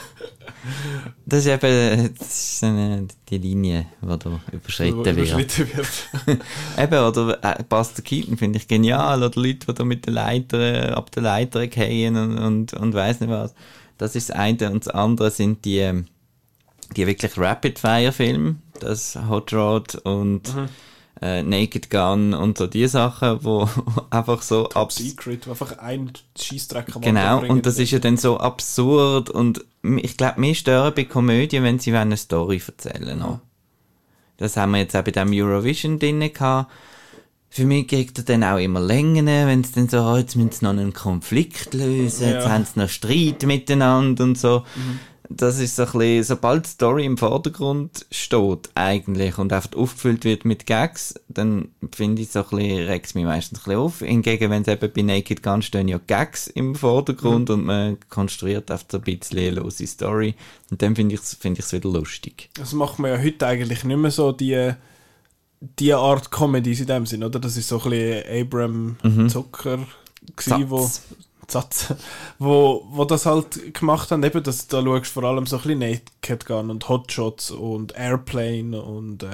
[1.25, 5.17] das ist eben das ist eine, die Linie, die da überschritten wird.
[5.17, 6.39] Überschritten wird.
[6.77, 9.23] eben, oder äh, Buster Keaton finde ich genial.
[9.23, 13.19] Oder Leute, die da mit der Leiter, ab der Leiter gehen und, und, und weiss
[13.19, 13.53] nicht was.
[13.97, 14.71] Das ist das eine.
[14.71, 16.05] Und das andere sind die, ähm,
[16.95, 20.69] die wirklich Rapid-Fire-Filme, das Hot Rod und mhm.
[21.21, 23.69] äh, Naked Gun und so die Sachen, wo
[24.09, 28.37] einfach so Top Secret, wo einfach ein Schießdreck Genau, und das ist ja dann so
[28.37, 33.39] absurd und ich glaube, mir stören bei Komödien, wenn sie eine Story erzählen mhm.
[34.37, 36.71] Das haben wir jetzt auch bei dem Eurovision drin gehabt.
[37.53, 40.51] Für mich kriegt er dann auch immer länger, wenn es dann so, oh, jetzt müssen
[40.51, 42.35] sie noch einen Konflikt lösen, ja.
[42.35, 44.63] jetzt haben sie noch Streit miteinander und so.
[44.75, 44.99] Mhm
[45.37, 50.23] das ist so ein bisschen, sobald die Story im Vordergrund steht, eigentlich, und einfach aufgefüllt
[50.23, 53.79] wird mit Gags, dann finde ich so ein bisschen, regt es mich meistens ein bisschen
[53.79, 53.99] auf.
[53.99, 57.55] Hingegen, wenn es eben bei Naked Gun stehen ja Gags im Vordergrund mhm.
[57.55, 60.35] und man konstruiert einfach so ein bisschen eine lose Story,
[60.69, 62.49] und dann finde ich es find wieder lustig.
[62.53, 64.71] Das macht man ja heute eigentlich nicht mehr so, die,
[65.59, 67.39] die Art Comedies in dem Sinn, oder?
[67.39, 69.29] Das ist so ein bisschen Abram mhm.
[69.29, 69.79] Zucker,
[70.35, 70.89] gewesen, wo
[71.51, 71.93] Satz,
[72.39, 75.79] wo, wo das halt gemacht haben, eben, dass da schaust vor allem so ein bisschen
[75.79, 79.27] Naked Gun und Hotshots und Airplane und äh,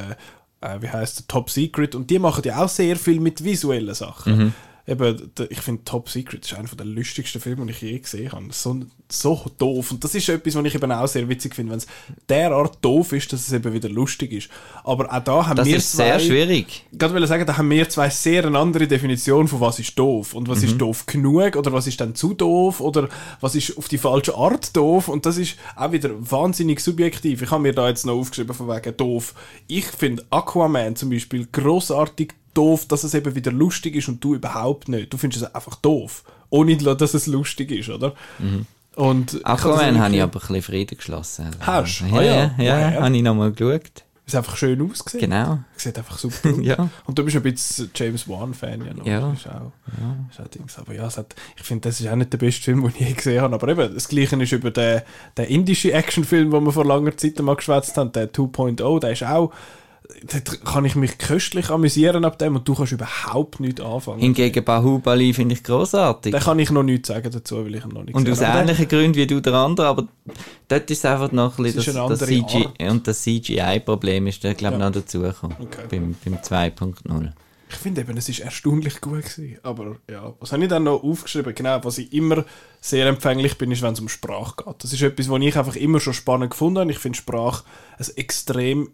[0.61, 1.95] äh, wie heißt der Top Secret.
[1.95, 4.37] Und die machen ja auch sehr viel mit visuellen Sachen.
[4.37, 4.53] Mhm
[4.87, 8.45] eben, ich finde Top Secret ist einer der lustigsten Filme, die ich je gesehen habe.
[8.51, 8.79] So,
[9.09, 9.91] so doof.
[9.91, 11.87] Und das ist etwas, was ich eben auch sehr witzig finde, wenn es
[12.29, 14.49] derart doof ist, dass es eben wieder lustig ist.
[14.85, 16.85] Aber auch da haben das wir ist zwei, sehr schwierig.
[16.91, 20.33] Ich wollte sagen, da haben wir zwei sehr eine andere Definition von was ist doof
[20.33, 20.67] und was mhm.
[20.67, 23.09] ist doof genug oder was ist dann zu doof oder
[23.41, 27.41] was ist auf die falsche Art doof und das ist auch wieder wahnsinnig subjektiv.
[27.41, 29.33] Ich habe mir da jetzt noch aufgeschrieben von wegen doof.
[29.67, 34.35] Ich finde Aquaman zum Beispiel großartig doof, dass es eben wieder lustig ist und du
[34.35, 35.13] überhaupt nicht.
[35.13, 36.23] Du findest es einfach doof.
[36.49, 38.13] Ohne, dass es lustig ist, oder?
[38.39, 38.65] Mhm.
[38.95, 41.51] Und Aquaman habe ich aber ein bisschen Frieden geschlossen.
[41.59, 42.05] Hast du?
[42.05, 43.01] Ja, ah, ja, ja, ja, ja.
[43.03, 44.03] habe ich nochmal geschaut.
[44.25, 45.29] Es einfach schön ausgesehen.
[45.29, 45.59] Genau.
[45.77, 46.57] Sieht einfach super aus.
[46.61, 46.89] ja.
[47.05, 48.93] Und du bist ein bisschen James Wan-Fan, ja.
[48.93, 49.05] Noch.
[49.05, 49.31] Ja.
[49.31, 50.15] Ist auch, ja.
[50.29, 50.77] Ist auch Dings.
[50.77, 53.13] Aber ja, hat, ich finde, das ist auch nicht der beste Film, den ich je
[53.13, 53.55] gesehen habe.
[53.55, 55.01] Aber eben, das Gleiche ist über den,
[55.37, 59.23] den indischen Actionfilm, den wir vor langer Zeit mal geschwätzt haben, der 2.0, der ist
[59.23, 59.53] auch
[60.23, 64.19] da kann ich mich köstlich amüsieren ab dem und du kannst überhaupt nichts anfangen.
[64.19, 66.31] Hingegen Bahubali finde ich großartig.
[66.31, 69.15] Da kann ich noch nichts sagen dazu, weil ich noch nicht Und aus ähnlichen Gründen
[69.15, 70.07] wie du der andere, aber
[70.67, 74.75] dort ist einfach noch ein bisschen das, das, CGI und das CGI-Problem ist da glaube
[74.75, 74.85] ich ja.
[74.85, 75.83] noch dazugekommen okay.
[75.89, 77.31] beim, beim 2.0.
[77.69, 79.57] Ich finde eben, es ist erstaunlich gut gewesen.
[79.61, 81.53] Aber ja, was habe ich dann noch aufgeschrieben?
[81.53, 82.45] Genau, was ich immer
[82.79, 84.83] sehr empfänglich bin, ist, wenn es um Sprache geht.
[84.83, 86.91] Das ist etwas, was ich einfach immer schon spannend gefunden habe.
[86.91, 87.65] Ich finde Sprache
[87.97, 88.91] ein extrem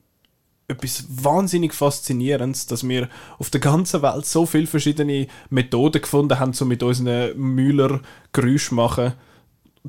[0.67, 6.53] etwas wahnsinnig Faszinierendes, dass wir auf der ganzen Welt so viele verschiedene Methoden gefunden haben,
[6.59, 7.99] um mit unseren Müller
[8.31, 9.13] Geräusch machen,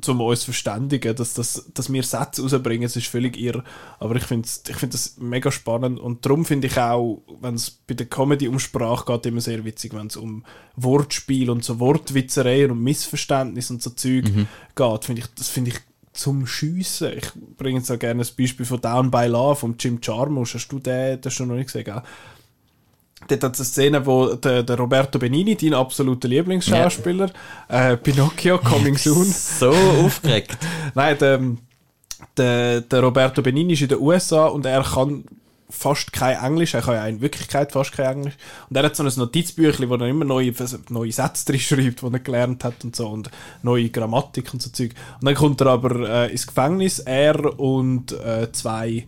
[0.07, 3.63] um uns zu verständigen, dass, das, dass wir Sätze rausbringen, das ist völlig irre.
[3.99, 7.71] Aber ich finde ich find das mega spannend und darum finde ich auch, wenn es
[7.71, 10.43] bei der Comedy um Sprache geht, immer sehr witzig, wenn es um
[10.75, 14.47] Wortspiel und so Wortwitzereien und Missverständnis und so Zeug mhm.
[14.75, 15.77] geht, finde ich, das finde ich
[16.15, 17.17] zum Schiessen.
[17.17, 20.55] Ich bringe jetzt auch gerne ein Beispiel von Down by Love von Jim Jarmusch.
[20.55, 22.01] Hast du den, das schon noch nicht gesehen, gell?
[23.27, 27.31] Dort hat es eine Szene, wo der, der, Roberto Benini, dein absoluter Lieblingsschauspieler,
[27.69, 27.91] ja.
[27.91, 29.25] äh, Pinocchio, Coming Soon.
[29.25, 30.57] so aufgeregt.
[30.93, 31.41] Nein, der,
[32.37, 35.23] der, der Roberto Benini ist in den USA und er kann
[35.69, 38.37] fast kein Englisch, er kann ja in Wirklichkeit fast kein Englisch.
[38.69, 40.53] Und er hat so ein Notizbüchlein, wo er immer neue,
[40.89, 43.29] neue Sätze drin schreibt, die er gelernt hat und so, und
[43.63, 44.91] neue Grammatik und so Zeug.
[45.19, 49.07] Und dann kommt er aber äh, ins Gefängnis, er und äh, zwei,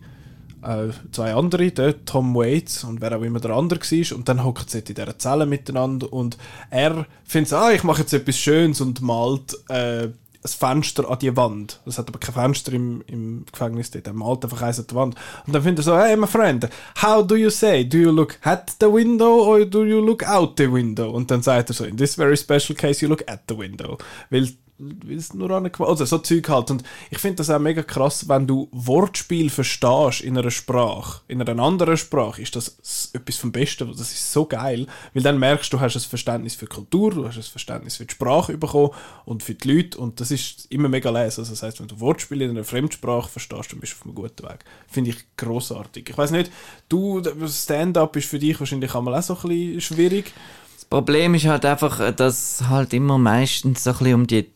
[0.62, 4.44] äh, zwei andere, der Tom Waits und wer auch immer der andere war, und dann
[4.44, 6.38] hockt sie in dieser Zelle miteinander und
[6.70, 10.08] er findet, ah, ich mache jetzt etwas Schönes und malt äh,
[10.44, 11.80] ein Fenster an die Wand.
[11.86, 14.08] Es hat aber kein Fenster im, im Gefängnis dort.
[14.08, 15.16] Eins an die Wand.
[15.46, 16.68] Und dann findet er so, hey, my friend,
[17.02, 17.84] how do you say?
[17.84, 21.10] Do you look at the window or do you look out the window?
[21.10, 23.98] Und dann sagt er so, in this very special case, you look at the window.
[24.30, 24.48] Weil
[24.78, 26.70] weil es nur an also so Zeug halt.
[26.70, 31.42] Und ich finde das auch mega krass, wenn du Wortspiel verstehst in einer Sprache, in
[31.42, 33.88] einer anderen Sprache, ist das etwas vom Besten.
[33.88, 37.26] Das ist so geil, weil dann merkst du, du hast ein Verständnis für Kultur, du
[37.26, 38.90] hast ein Verständnis für die Sprache bekommen
[39.24, 41.40] und für die Leute und das ist immer mega leise.
[41.40, 44.14] Also das heißt, wenn du Wortspiele in einer Fremdsprache verstehst, dann bist du auf einem
[44.14, 44.64] guten Weg.
[44.86, 46.08] Finde ich großartig.
[46.08, 46.52] Ich weiß nicht,
[46.88, 50.32] du Stand-up ist für dich wahrscheinlich auch mal auch so ein bisschen schwierig.
[50.76, 54.50] Das Problem ist halt einfach, dass halt immer meistens so ein bisschen um die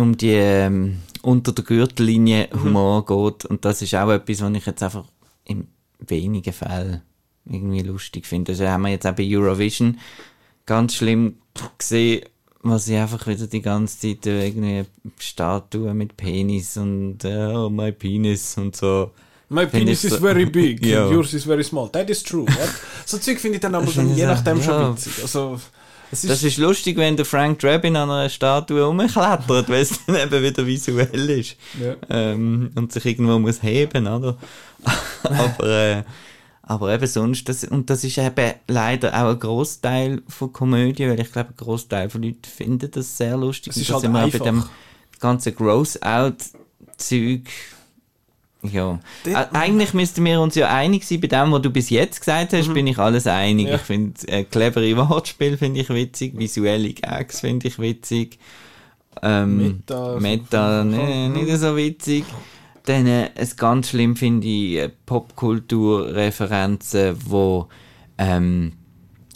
[0.00, 2.64] um die ähm, unter der Gürtellinie mhm.
[2.64, 3.06] Humor mhm.
[3.06, 3.44] geht.
[3.44, 5.04] Und das ist auch etwas, was ich jetzt einfach
[5.44, 5.68] in
[5.98, 7.02] wenigen Fällen
[7.44, 8.52] irgendwie lustig finde.
[8.52, 9.98] Also haben wir jetzt auch bei Eurovision
[10.66, 11.36] ganz schlimm
[11.78, 12.22] gesehen,
[12.62, 14.84] was ich einfach wieder die ganze Zeit irgendwie
[15.18, 19.12] Statuen mit Penis und uh, oh, my penis und so.
[19.50, 21.08] My penis is so, very big, ja.
[21.08, 21.88] yours is very small.
[21.90, 22.44] That is true.
[22.44, 22.70] What?
[23.06, 24.62] so Zeug finde ich dann aber dann je nachdem ja.
[24.62, 25.22] schon witzig.
[25.22, 25.58] Also,
[26.12, 30.16] ist das ist lustig, wenn der Frank Drabin an einer Statue rumklettert, weil es dann
[30.16, 31.56] eben wieder visuell ist.
[31.80, 31.94] Ja.
[32.10, 34.36] Ähm, und sich irgendwo muss heben, oder?
[35.22, 36.02] aber, äh,
[36.62, 41.20] aber eben sonst, das, und das ist eben leider auch ein Großteil von Komödie, weil
[41.20, 43.72] ich glaube, ein Großteil von Leuten finden das sehr lustig.
[43.74, 44.38] Das ist halt einfach.
[44.38, 44.64] bei dem
[45.20, 47.42] ganzen Gross-Out-Zeug
[48.62, 48.98] ja.
[49.24, 52.52] Den, Eigentlich müssten wir uns ja einig sein, bei dem, was du bis jetzt gesagt
[52.52, 52.74] hast, mhm.
[52.74, 53.68] bin ich alles einig.
[53.68, 53.76] Ja.
[53.76, 58.38] Ich finde, äh, clevere Wortspiel finde ich witzig, visuelle Gags finde ich witzig.
[59.22, 62.24] Ähm, Meta, Meta nee, nicht so witzig.
[62.84, 67.68] dann äh, es ganz schlimm finde ich äh, Popkulturreferenzen, wo
[68.18, 68.72] ähm,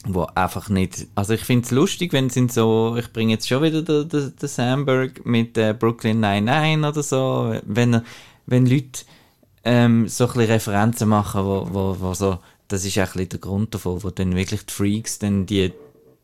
[0.04, 3.62] wo einfach nicht, also ich finde es lustig, wenn sind so, ich bringe jetzt schon
[3.62, 8.02] wieder den, den, den Sandberg mit äh, Brooklyn 99 oder so, wenn,
[8.46, 9.04] wenn Leute
[9.64, 12.38] ähm, so ein Referenzen machen, wo, wo, wo so,
[12.68, 15.72] das ist auch ein bisschen der Grund davon, wo dann wirklich die Freaks dann die,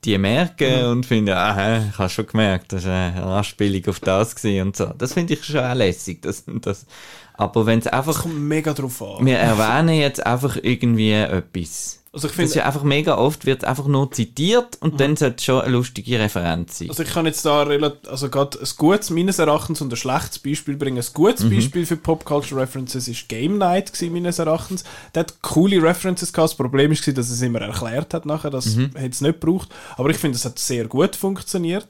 [0.05, 0.91] die merken mhm.
[0.91, 4.87] und finden, ah, ich habe schon gemerkt, das war eine Anspielung auf das und so.
[4.99, 6.87] Das finde ich schon auch lässig, das, das,
[7.35, 8.17] aber wenn es einfach...
[8.17, 9.25] Es kommt mega drauf an.
[9.25, 13.65] Wir erwähnen jetzt einfach irgendwie etwas also ich finde, das ja einfach mega oft wird
[13.65, 14.97] einfach nur zitiert und mhm.
[14.99, 16.89] dann sollte es schon eine lustige Referenz sein.
[16.89, 20.41] Also ich kann jetzt da relativ, also gerade ein gutes meines Erachtens und ein schlechtes
[20.41, 20.99] Beispiel bringen.
[20.99, 21.55] Ein gutes mhm.
[21.55, 24.83] Beispiel für Pop Culture References ist Game Night gewesen, meines Erachtens.
[25.15, 26.51] Der hat coole References gehabt.
[26.51, 28.51] Das Problem ist, dass es immer erklärt hat nachher.
[28.51, 28.91] Das mhm.
[28.97, 29.69] hätte es nicht gebraucht.
[29.97, 31.87] Aber ich finde, es hat sehr gut funktioniert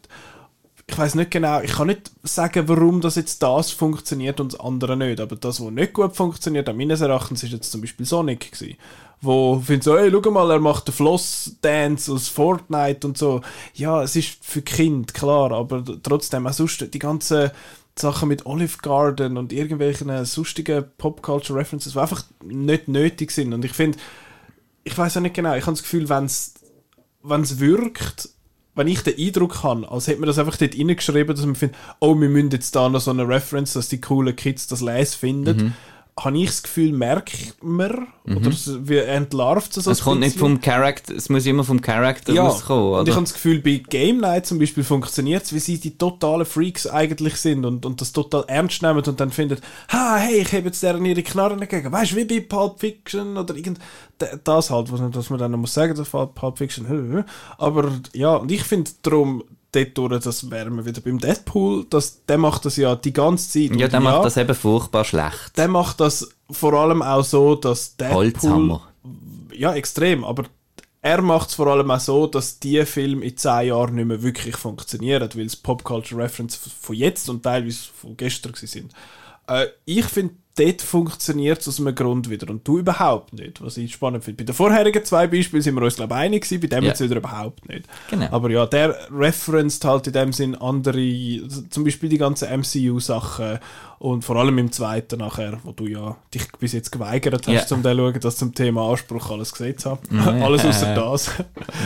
[0.91, 4.61] ich weiß nicht genau, ich kann nicht sagen, warum das jetzt das funktioniert und das
[4.61, 8.53] andere nicht, aber das, was nicht gut funktioniert, meines Erachtens, ist jetzt zum Beispiel Sonic
[8.53, 8.79] gewesen
[9.21, 13.41] wo findet so, hey, schau mal, er macht den Floss-Dance aus Fortnite und so.
[13.75, 17.51] Ja, es ist für Kind, klar, aber trotzdem, auch sonst die ganzen
[17.99, 23.53] Sachen mit Olive Garden und irgendwelchen sonstigen Pop-Culture-References, die einfach nicht nötig sind.
[23.53, 23.99] Und ich finde,
[24.85, 26.55] ich weiß auch nicht genau, ich habe das Gefühl, wenn es
[27.23, 28.29] wirkt,
[28.77, 31.77] wenn ich den Eindruck habe, als hätte man das einfach dort reingeschrieben, dass man findet,
[31.99, 35.19] oh, wir müssen jetzt da noch so eine Reference, dass die coolen Kids das lesen
[35.19, 35.57] finden.
[35.57, 35.75] Mhm
[36.25, 38.37] habe ich das Gefühl, merkt man, mhm.
[38.37, 38.51] oder
[38.89, 42.45] wie entlarvt es so Es kommt nicht vom Charakter, es muss immer vom Charakter ja,
[42.45, 43.01] rauskommen, oder?
[43.01, 45.97] und ich habe das Gefühl, bei Game Night zum Beispiel funktioniert es, wie sie die
[45.97, 49.59] totalen Freaks eigentlich sind und, und das total ernst nehmen und dann finden,
[49.91, 53.37] ha, hey, ich habe jetzt deren ihre Knarren gegeben, weißt du, wie bei Pulp Fiction
[53.37, 53.79] oder irgend,
[54.45, 57.25] das halt, was, was man dann noch muss sagen, das Pulp Fiction,
[57.57, 62.39] aber ja, und ich finde darum, dort das wären wir wieder beim Deadpool, das, der
[62.39, 63.79] macht das ja die ganze Zeit.
[63.79, 65.57] Ja, der macht ja, das eben furchtbar schlecht.
[65.57, 68.17] Der macht das vor allem auch so, dass Deadpool...
[68.17, 68.89] Holzhammer.
[69.53, 70.45] Ja, extrem, aber
[71.01, 74.23] er macht es vor allem auch so, dass die Filme in zehn Jahren nicht mehr
[74.23, 78.93] wirklich funktionieren, weil es Pop-Culture Reference von jetzt und teilweise von gestern sind.
[79.47, 83.77] Äh, ich finde dort funktioniert es aus einem Grund wieder und du überhaupt nicht, was
[83.77, 84.43] ich spannend finde.
[84.43, 86.91] Bei den vorherigen zwei Beispielen sind wir uns, glaube ich, einig gewesen, bei dem ja.
[86.91, 87.87] jetzt wieder überhaupt nicht.
[88.11, 88.29] Genau.
[88.31, 93.59] Aber ja, der referenced halt in dem Sinn andere, zum Beispiel die ganzen MCU-Sachen
[93.99, 97.77] und vor allem im zweiten nachher, wo du ja dich bis jetzt geweigert hast, yeah.
[97.77, 100.01] um zu schauen, dass zum Thema Anspruch alles gesehen habe.
[100.45, 101.31] Alles außer das.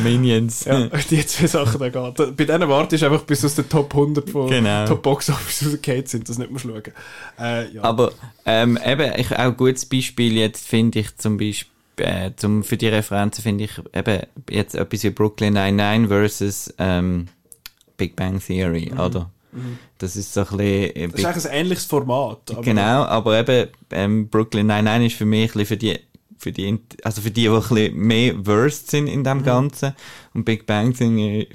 [0.03, 0.65] Minions.
[0.65, 2.37] ja, die zwei Sachen da geht.
[2.37, 4.87] Bei denen wartest du einfach, bis aus den Top 100 von genau.
[4.87, 6.83] Top Box Office rausgefallen sind, das nicht mehr schauen.
[7.41, 7.83] Äh, ja.
[7.83, 8.13] Aber
[8.45, 12.77] ähm, eben, ich, auch ein gutes Beispiel jetzt finde ich zum Beispiel, äh, zum, für
[12.77, 17.29] die Referenzen finde ich eben jetzt etwas wie Brooklyn 99 versus ähm,
[17.97, 19.01] Big Bang Theory, mhm.
[19.01, 19.31] oder?
[19.53, 19.79] Mhm.
[19.99, 20.97] Das ist so ein bisschen...
[20.97, 22.51] Äh, das ist eigentlich ein ähnliches Format.
[22.51, 25.99] Aber genau, aber eben ähm, Brooklyn 99 ist für mich ein bisschen für die
[26.43, 29.45] für die, also für die, die ein bisschen mehr versed sind in dem mhm.
[29.45, 29.93] Ganzen.
[30.35, 31.47] Und Big Bang Theory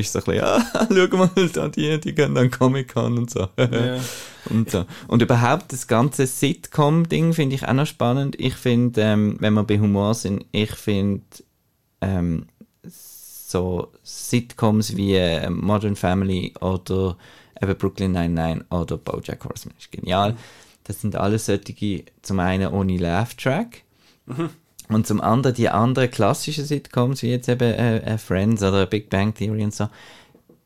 [0.00, 3.48] ist so ein bisschen, ah, schau mal, da die, die gehen dann Comic-Con und so.
[3.58, 4.00] Yeah.
[4.48, 4.84] und so.
[5.08, 8.36] Und überhaupt das ganze Sitcom-Ding finde ich auch noch spannend.
[8.38, 11.24] Ich finde, ähm, wenn wir bei Humor sind, ich finde,
[12.00, 12.46] ähm,
[12.84, 17.16] so Sitcoms wie äh, Modern Family oder
[17.60, 20.36] eben Brooklyn Nine-Nine oder Bojack Horseman ist genial.
[20.84, 23.82] Das sind alles solche, zum einen ohne Laugh-Track,
[24.26, 24.50] Mhm.
[24.88, 29.10] Und zum anderen die anderen klassischen Sitcoms, wie jetzt eben äh, äh, Friends oder Big
[29.10, 29.88] Bang Theory und so,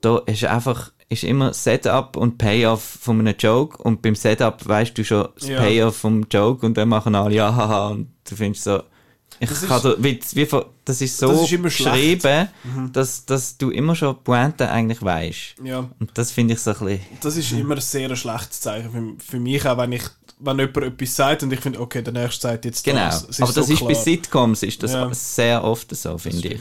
[0.01, 4.97] da ist einfach ist immer Setup und Payoff von einem Joke und beim Setup weißt
[4.97, 5.59] du schon das ja.
[5.59, 8.83] Payoff vom Joke und dann machen alle ja haha und du findest so
[9.41, 12.93] ich das kann ist, wie, wie, das ist so das ist geschrieben, mhm.
[12.93, 15.57] dass, dass du immer schon Pointe eigentlich weißt.
[15.65, 15.89] Ja.
[15.99, 17.01] Und das finde ich so ein bisschen...
[17.23, 20.05] Das ist immer ein sehr schlechtes Zeichen für, für mich, auch wenn ich
[20.43, 23.07] wenn jemand etwas sagt und ich finde, okay, der nächste sagt jetzt genau.
[23.07, 23.27] das.
[23.27, 25.13] Genau, aber das so ist bei Sitcoms ist das ja.
[25.13, 26.61] sehr oft so, finde ich.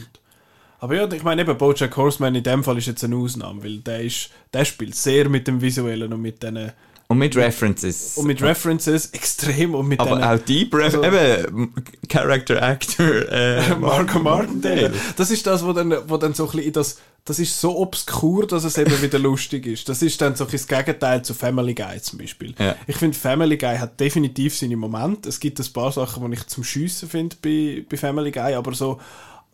[0.79, 3.77] Aber ja, ich meine eben, Bojack Horseman in dem Fall ist jetzt eine Ausnahme, weil
[3.79, 6.71] der, ist, der spielt sehr mit dem Visuellen und mit diesen
[7.11, 8.17] und mit References.
[8.17, 11.73] Und mit References extrem und mit Aber auch Deep also, eben
[12.07, 14.93] Character Actor äh, Marco Martindale.
[15.17, 18.45] Das ist das, wo dann, wo dann so ein bisschen das, das ist so obskur,
[18.45, 19.89] dass es eben wieder lustig ist.
[19.89, 22.53] Das ist dann so ein das Gegenteil zu Family Guy zum Beispiel.
[22.59, 22.75] Ja.
[22.85, 25.29] Ich finde Family Guy hat definitiv seine Momente.
[25.29, 28.75] Es gibt ein paar Sachen, die ich zum Schiessen finde bei, bei Family Guy, aber
[28.75, 28.99] so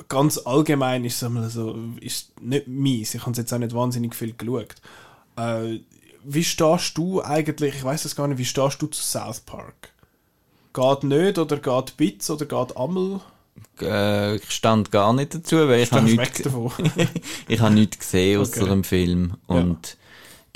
[0.09, 3.15] ganz allgemein ist es so, ist nicht mies.
[3.15, 4.75] Ich habe es jetzt auch nicht wahnsinnig viel geschaut.
[5.37, 5.79] Äh,
[6.25, 9.89] wie stehst du eigentlich, ich weiß es gar nicht, wie stehst du zu South Park?
[10.73, 13.21] Geht nicht oder geht Bits oder geht Ammel?
[13.79, 16.41] Äh, ich stand gar nicht dazu, weil ich habe nichts,
[17.47, 18.65] ich habe nichts gesehen aus okay.
[18.65, 19.95] dem Film und ja.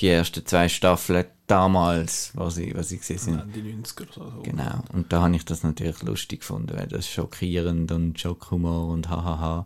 [0.01, 3.39] die ersten zwei Staffeln damals, was sie, was sie gesehen sind.
[3.39, 4.41] Ende 90er oder so.
[4.43, 4.83] Genau.
[4.93, 9.65] Und da habe ich das natürlich lustig gefunden, weil das schockierend und Schockhumor und hahaha.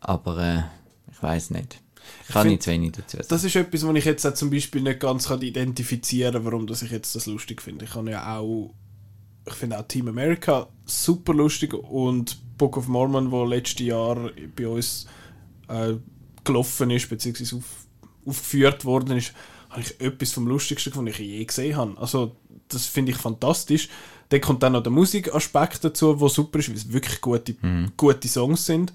[0.00, 0.62] Aber äh,
[1.10, 1.80] ich weiß nicht.
[2.26, 3.28] Ich kann nicht zu wenig dazu sagen.
[3.28, 6.66] Das ist etwas, wo ich jetzt auch zum Beispiel nicht ganz kann identifizieren kann, warum
[6.66, 7.84] dass ich jetzt das lustig finde.
[7.86, 8.74] Ich habe ja auch,
[9.46, 14.68] ich finde auch Team America super lustig und Book of Mormon, wo letztes Jahr bei
[14.68, 15.06] uns
[15.68, 15.94] äh,
[16.44, 17.86] gelaufen ist, beziehungsweise auf,
[18.26, 19.32] aufgeführt worden ist,
[19.70, 21.98] habe ich etwas vom Lustigsten gefunden, was ich je gesehen habe.
[21.98, 22.36] Also,
[22.68, 23.88] das finde ich fantastisch.
[24.30, 27.54] Dann kommt dann noch der Musikaspekt dazu, der super ist, weil es wirklich gute,
[27.96, 28.92] gute Songs sind.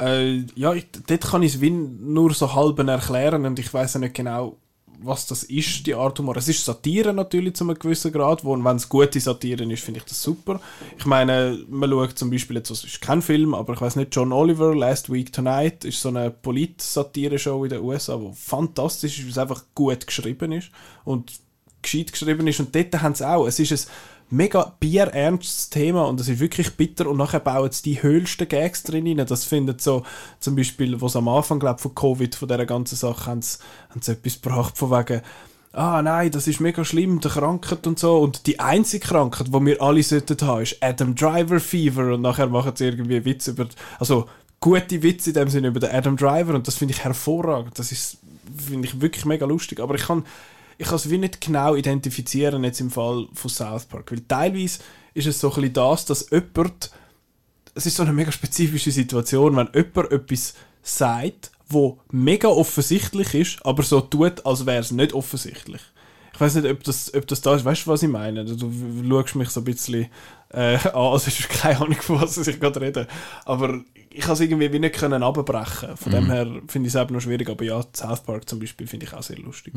[0.00, 4.00] Äh, ja, ich, dort kann ich es nur so halb erklären und ich weiß ja
[4.00, 4.56] nicht genau,
[5.00, 6.36] was das ist, die Art Humor.
[6.36, 9.84] Es ist Satire natürlich zu einem gewissen Grad, wo, und wenn es gute Satire ist,
[9.84, 10.60] finde ich das super.
[10.98, 14.14] Ich meine, man schaut zum Beispiel jetzt, es ist kein Film, aber ich weiß nicht,
[14.14, 19.24] John Oliver, Last Week Tonight, ist so eine Polit-Satire-Show in den USA, wo fantastisch ist,
[19.24, 20.70] weil es einfach gut geschrieben ist
[21.04, 21.32] und
[21.80, 23.92] gescheit geschrieben ist und dort haben sie auch, es ist ein
[24.30, 28.82] mega bierernstes Thema und es ist wirklich bitter und nachher bauen sie die höchsten Gags
[28.82, 29.26] drin rein.
[29.26, 30.02] Das findet so,
[30.40, 33.58] zum Beispiel, sie am Anfang, glaube von Covid, von dieser ganzen Sache, haben sie,
[33.90, 35.22] haben sie etwas gebracht von wegen,
[35.72, 38.18] ah nein, das ist mega schlimm, der Krankheit und so.
[38.18, 42.48] Und die einzige Krankheit, die wir alle sollten haben, ist Adam Driver Fever und nachher
[42.48, 43.66] machen sie irgendwie Witze über,
[43.98, 44.26] also
[44.60, 47.78] gute Witze in dem Sinne über den Adam Driver und das finde ich hervorragend.
[47.78, 48.18] Das ist,
[48.56, 49.80] finde ich wirklich mega lustig.
[49.80, 50.24] Aber ich kann,
[50.78, 54.78] ich kann es wie nicht genau identifizieren jetzt im Fall von South Park, weil teilweise
[55.12, 56.90] ist es so ein bisschen das, dass jemand,
[57.74, 63.66] es ist so eine mega spezifische Situation, wenn jemand etwas sagt, wo mega offensichtlich ist,
[63.66, 65.82] aber so tut, als wäre es nicht offensichtlich.
[66.32, 67.64] Ich weiß nicht, ob das, ob das da ist.
[67.64, 68.44] Weißt du, was ich meine?
[68.44, 70.06] Du, du schaust mich so ein bisschen
[70.50, 73.08] äh, an, als hättest du keine Ahnung, von was ich gerade rede.
[73.44, 75.96] Aber ich kann es irgendwie wie nicht können abbrechen.
[75.96, 77.50] Von dem her finde ich es eben noch schwierig.
[77.50, 79.74] Aber ja, South Park zum Beispiel finde ich auch sehr lustig.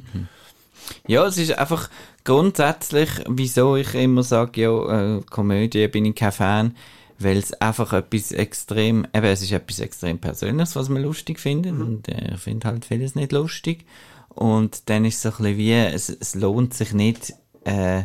[1.07, 1.89] Ja, es ist einfach
[2.23, 6.75] grundsätzlich, wieso ich immer sage, ja, äh, Komödie bin ich kein Fan,
[7.19, 11.73] weil es einfach etwas extrem, eben, es ist etwas extrem Persönliches, was man lustig findet
[11.73, 13.85] und äh, ich finde halt vieles nicht lustig
[14.29, 17.33] und dann ist es so ein bisschen wie, es, es lohnt sich nicht,
[17.65, 18.03] äh,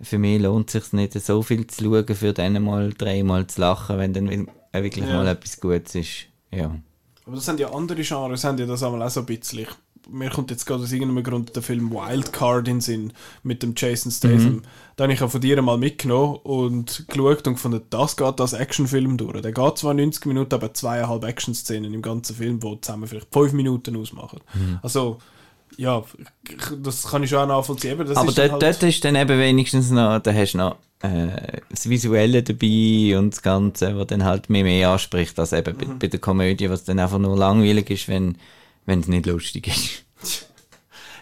[0.00, 3.60] für mich lohnt es sich nicht so viel zu schauen, für dann mal dreimal zu
[3.60, 4.28] lachen, wenn dann
[4.72, 5.12] äh, wirklich Ja.
[5.14, 6.26] mal etwas Gutes ist.
[6.50, 6.74] Ja.
[7.26, 9.66] Aber das sind ja andere Genres, haben ja das einmal auch so ein bisschen.
[10.10, 14.10] Mir kommt jetzt gerade aus irgendeinem Grund der Film Wildcard in Sinn mit dem Jason
[14.10, 14.62] Statham.
[14.96, 18.52] Da habe ich auch von dir mal mitgenommen und geschaut und gefunden, das geht als
[18.52, 19.40] Actionfilm durch.
[19.40, 23.52] Der geht zwar 90 Minuten, aber zweieinhalb Action-Szenen im ganzen Film, die zusammen vielleicht fünf
[23.52, 24.40] Minuten ausmachen.
[24.82, 25.18] Also,
[25.76, 26.02] ja,
[26.82, 28.00] das kann ich schon auch nachvollziehen.
[28.00, 31.60] aber Aber dort, halt, dort ist dann eben wenigstens noch, da hast du noch äh,
[31.70, 35.86] das Visuelle dabei und das Ganze, was dann halt mehr mehr anspricht, als eben bei,
[35.98, 38.36] bei der Komödie, was dann einfach nur langweilig ist, wenn
[38.90, 40.04] wenn es nicht lustig ist.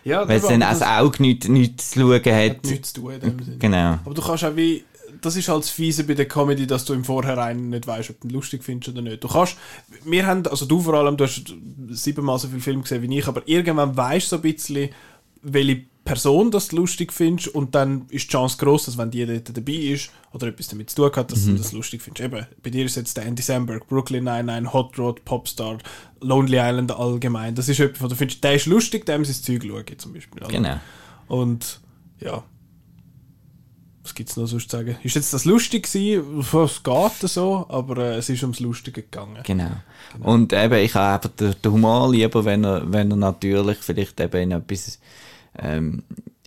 [0.04, 2.26] ja, Weil es dann als Auge nichts nichts zu schauen hat.
[2.26, 3.58] hat nichts zu tun in dem Sinn.
[3.58, 3.98] Genau.
[4.04, 4.84] Aber du kannst auch wie,
[5.20, 8.20] das ist halt das Fiese bei der Comedy, dass du im Vorhinein nicht weißt, ob
[8.20, 9.22] du ihn lustig findest oder nicht.
[9.22, 9.56] Du kannst,
[10.04, 11.54] wir haben, also du vor allem, du hast
[11.90, 14.90] siebenmal so viel Film gesehen wie ich, aber irgendwann weißt du so ein bisschen,
[15.42, 19.26] welche Person das du lustig findest und dann ist die Chance groß, dass wenn die
[19.26, 22.24] dort dabei ist oder etwas damit zu tun hat, dass du das lustig findest.
[22.24, 25.78] Eben, bei dir ist jetzt der Andy Samberg, Brooklyn Nine-Nine, Hot Rod, Popstar,
[26.20, 27.54] Lonely Island allgemein.
[27.54, 30.42] Das ist etwas, wo du findest, der ist lustig, dem sein Zeug schauen zum Beispiel.
[30.42, 30.50] oder?
[30.50, 30.80] Genau.
[31.28, 31.80] Und
[32.20, 32.42] ja.
[34.02, 34.96] Was gibt es noch sonst zu sagen?
[35.02, 36.40] Ist jetzt das lustig gewesen?
[36.40, 39.42] Es geht so, aber äh, es ist ums Lustige gegangen.
[39.44, 39.72] Genau.
[40.20, 44.18] Und eben, ich habe einfach den, den Humor lieber, wenn er, wenn er natürlich vielleicht
[44.18, 44.98] eben in etwas,
[45.58, 46.02] ähm,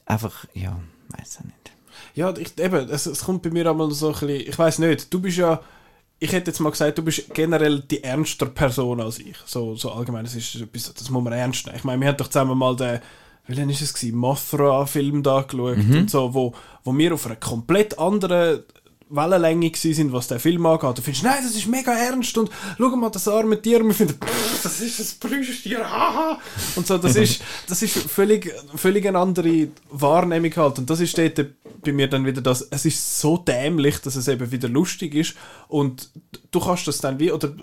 [0.05, 1.71] einfach, ja, weiß ich nicht.
[2.13, 5.13] Ja, ich, eben, es, es kommt bei mir einmal so ein bisschen, ich weiß nicht,
[5.13, 5.61] du bist ja,
[6.19, 9.37] ich hätte jetzt mal gesagt, du bist generell die ernster Person als ich.
[9.45, 11.77] So, so allgemein, das ist etwas, das muss man ernst nehmen.
[11.77, 12.99] Ich meine, wir haben doch zusammen mal den,
[13.47, 16.53] welchen ist es gewesen, Mothra-Film da geschaut und so, wo,
[16.83, 18.63] wo wir auf einer komplett anderen
[19.11, 20.97] Wellenlänge sind, was der Film angeht.
[20.97, 23.93] Du findest, nein, das ist mega ernst und schau mal das arme Tier und wir
[23.93, 24.17] finden,
[24.63, 26.39] das ist ein Plüschtier, haha.
[26.75, 30.79] Und so, das ist, das ist völlig, völlig eine andere Wahrnehmung halt.
[30.79, 31.39] Und das ist dort
[31.81, 35.35] bei mir dann wieder das, es ist so dämlich, dass es eben wieder lustig ist
[35.67, 36.09] und
[36.51, 37.53] du kannst das dann wie, oder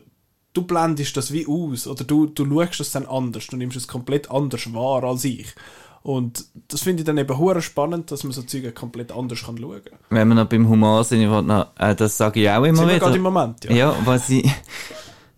[0.52, 3.88] du blendest das wie aus oder du, du schaust das dann anders, du nimmst es
[3.88, 5.54] komplett anders wahr als ich.
[6.02, 9.58] Und das finde ich dann eben hure spannend, dass man so Zeug komplett anders kann
[9.58, 9.98] schauen kann.
[10.10, 12.78] Wenn wir noch beim Humor sind, ich wollte noch, äh, das sage ich auch immer
[12.78, 13.14] Sind wieder.
[13.14, 13.72] im Moment, ja.
[13.72, 14.48] Ja, was ich,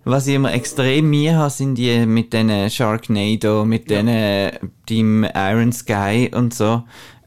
[0.05, 4.51] was ich immer extrem mir habe, sind die mit diesen Sharknado, mit diesen
[4.87, 6.83] Team Iron Sky und so.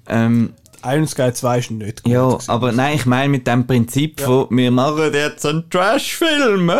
[0.07, 0.53] Ähm,
[0.83, 2.11] Iron Sky 2 ist nicht gut.
[2.11, 2.49] ja, gewesen.
[2.49, 6.71] aber nein, ich meine mit dem Prinzip von, wir machen jetzt einen Trash-Film.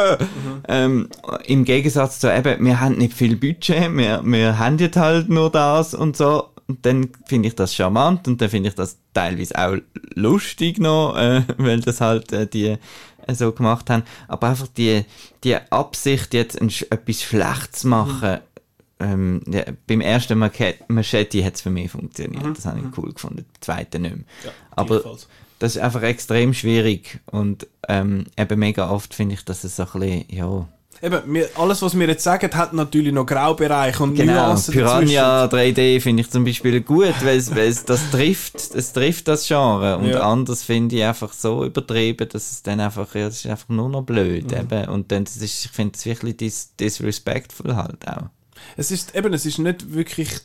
[0.68, 1.08] ähm,
[1.46, 5.50] Im Gegensatz zu eben, wir haben nicht viel Budget, wir, wir haben jetzt halt nur
[5.50, 6.50] das und so.
[6.66, 9.76] und dann finde ich das charmant und dann finde ich das teilweise auch
[10.14, 12.76] lustig noch, äh, weil das halt äh, die
[13.26, 14.04] äh, so gemacht haben.
[14.28, 15.04] Aber einfach die,
[15.42, 18.38] die Absicht, jetzt ein, etwas schlecht zu machen,
[19.00, 22.56] ähm, ja, beim ersten Machete hat es für mich funktioniert.
[22.56, 23.44] Das habe ich cool gefunden.
[23.52, 24.24] Beim zweiten nicht mehr.
[24.44, 25.02] Ja, Aber
[25.58, 29.84] das ist einfach extrem schwierig und ähm, eben mega oft finde ich, dass es so
[29.94, 30.68] ein bisschen, ja,
[31.02, 35.44] Eben, wir, alles, was wir jetzt sagen, hat natürlich noch Graubereiche und Genau, Nuancen Piranha
[35.46, 39.46] 3D finde ich zum Beispiel gut, weil es, weil es das trifft, es trifft das
[39.46, 39.98] Genre.
[39.98, 40.20] Und Ja.
[40.20, 43.88] anders finde ich einfach so übertrieben, dass es dann einfach, ja, das ist einfach nur
[43.90, 44.56] noch blöd, Mhm.
[44.56, 44.88] eben.
[44.88, 48.28] Und dann, das ist, ich finde es wirklich dis disrespectful halt auch.
[48.76, 50.40] Es ist eben, es ist nicht wirklich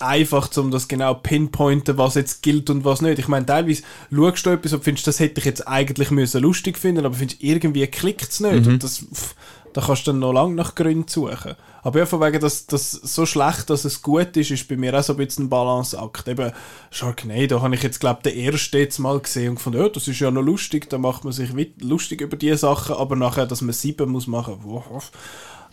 [0.00, 3.18] einfach, um das genau pinpointen, was jetzt gilt und was nicht.
[3.18, 6.78] Ich meine, teilweise schaust du etwas und findest, das hätte ich jetzt eigentlich müssen lustig
[6.78, 8.66] finden, aber findest, irgendwie klickt es nicht.
[8.66, 9.34] Und das, pff,
[9.72, 11.54] da kannst du dann noch lange nach Gründen suchen.
[11.82, 14.98] Aber ja, von wegen, dass das so schlecht, dass es gut ist, ist bei mir
[14.98, 16.28] auch so ein bisschen ein Balanceakt.
[16.28, 16.52] Eben,
[16.90, 20.08] Sharknado habe ich jetzt, glaube ich, den ersten jetzt mal gesehen und gefunden, ja, das
[20.08, 23.62] ist ja noch lustig, da macht man sich lustig über diese Sachen, aber nachher, dass
[23.62, 25.10] man sieben muss machen, wow.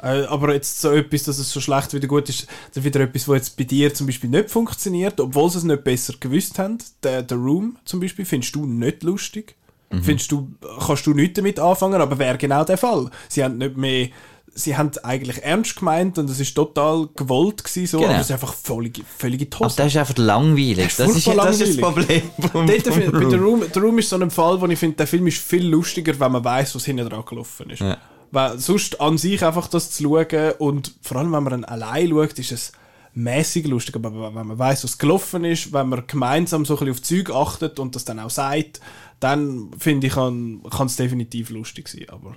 [0.01, 3.27] Äh, aber jetzt so etwas, dass es so schlecht wieder gut ist, dann wieder etwas,
[3.27, 6.77] was jetzt bei dir zum Beispiel nicht funktioniert, obwohl sie es nicht besser gewusst haben.
[7.03, 9.55] Der, der Room zum Beispiel findest du nicht lustig.
[10.01, 10.49] Findest du,
[10.85, 13.09] kannst du nichts damit anfangen, aber wäre genau der Fall.
[13.29, 14.09] Sie haben nicht mehr,
[14.53, 18.09] sie haben eigentlich ernst gemeint und es ist total gewollt gewesen, so, Genau.
[18.11, 19.77] aber es ist einfach völlige, völlige Aber Tosse.
[19.77, 20.93] das ist einfach langweilig.
[20.97, 22.21] Das ist Das ist, das ist das Problem.
[22.51, 23.63] vom- Dort, vom bei The Room.
[23.73, 26.33] The Room ist so ein Fall, wo ich finde, der Film ist viel lustiger, wenn
[26.33, 27.79] man weiß, was hinten dran gelaufen ist.
[27.79, 27.97] Ja.
[28.37, 32.09] Weil sonst an sich einfach das zu schauen und vor allem, wenn man dann allein
[32.09, 32.71] schaut, ist es
[33.15, 33.95] mäßig lustig.
[33.95, 37.31] Aber wenn man weiß, was gelaufen ist, wenn man gemeinsam so ein bisschen auf Zeug
[37.31, 38.79] achtet und das dann auch sagt,
[39.19, 42.05] dann finde ich, kann es definitiv lustig sein.
[42.09, 42.35] Aber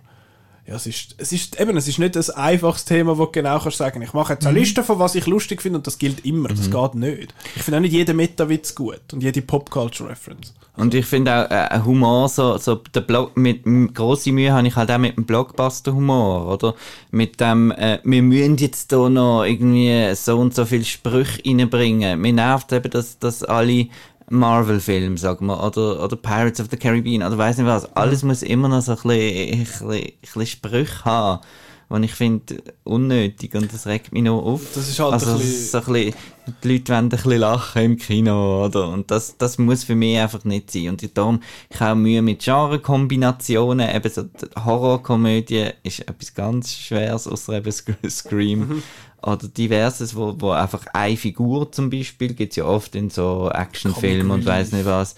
[0.66, 3.58] ja, es ist, es ist eben, es ist nicht ein einfaches Thema, wo du genau
[3.58, 6.24] kannst sagen, ich mache jetzt eine Liste von was ich lustig finde und das gilt
[6.24, 6.48] immer.
[6.48, 7.34] Das geht nicht.
[7.56, 10.54] Ich finde auch nicht jeden Meta-Witz gut und jede Pop-Culture-Reference.
[10.76, 14.66] Und ich finde auch, äh, Humor, so, so der Blog, mit m- grosser Mühe habe
[14.66, 16.74] ich halt auch mit dem Blockbuster-Humor, oder?
[17.10, 22.20] Mit dem, äh, wir müssen jetzt da noch irgendwie so und so viele Sprüche reinbringen.
[22.20, 23.88] Mir nervt eben, dass, dass alle
[24.30, 28.42] Marvel-Filme, sagen wir, oder, oder Pirates of the Caribbean, oder weiss nicht was, alles muss
[28.42, 31.40] immer noch so ein bisschen, ein bisschen, ein bisschen Sprüche haben.
[31.90, 34.62] Und ich finde, unnötig und das regt mich noch auf.
[34.74, 36.14] Das ist halt also, ein bisschen- so ein bisschen,
[36.62, 38.88] die Leute wollen ein bisschen lachen im Kino, oder?
[38.88, 40.88] Und das, das muss für mich einfach nicht sein.
[40.90, 43.94] Und darum, ich habe Mühe mit Genre-Kombinationen.
[43.94, 48.58] Eben so, die Horrorkomödie ist etwas ganz Schweres, außer eben Sc- Scream.
[48.60, 48.82] Mhm.
[49.22, 54.30] Oder diverses, wo, wo einfach eine Figur zum Beispiel, gibt's ja oft in so Actionfilmen
[54.30, 55.14] und weiss nicht was.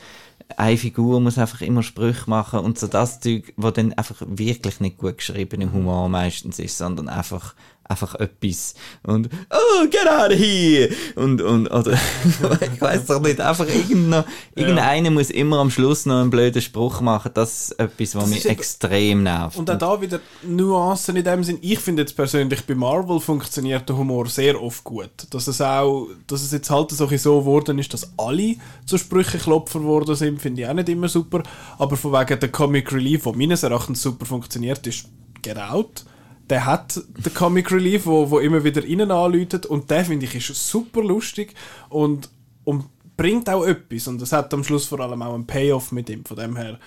[0.56, 4.80] Eine Figur muss einfach immer Sprüche machen und so das Zeug, wo dann einfach wirklich
[4.80, 8.74] nicht gut geschrieben im Humor meistens ist, sondern einfach, einfach etwas.
[9.02, 10.90] Und, oh, get out of here!
[11.16, 11.92] Und, und, oder,
[12.74, 14.24] ich weiß doch nicht, einfach irgendeiner,
[14.54, 17.32] irgendeiner muss immer am Schluss noch einen blöden Spruch machen.
[17.34, 19.58] Das ist etwas, was Das mich extrem nervt.
[19.58, 21.58] Und auch da wieder Nuancen in dem Sinn.
[21.60, 25.10] Ich finde jetzt persönlich, bei Marvel funktioniert der Humor sehr oft gut.
[25.30, 28.56] Dass es auch, dass es jetzt halt so, geworden ist, dass alle
[28.86, 31.42] zu Sprücheklopfer geworden sind, finde ich auch nicht immer super.
[31.78, 35.08] Aber von wegen der Comic Relief, der meines Erachtens super funktioniert, ist
[35.42, 36.04] Get Out.
[36.48, 40.34] Der hat den Comic Relief, wo, wo immer wieder innen anläutet und der finde ich
[40.34, 41.54] ist super lustig
[41.88, 42.28] und,
[42.64, 42.86] und
[43.16, 46.24] bringt auch etwas und es hat am Schluss vor allem auch einen Payoff mit ihm.
[46.24, 46.78] Von dem her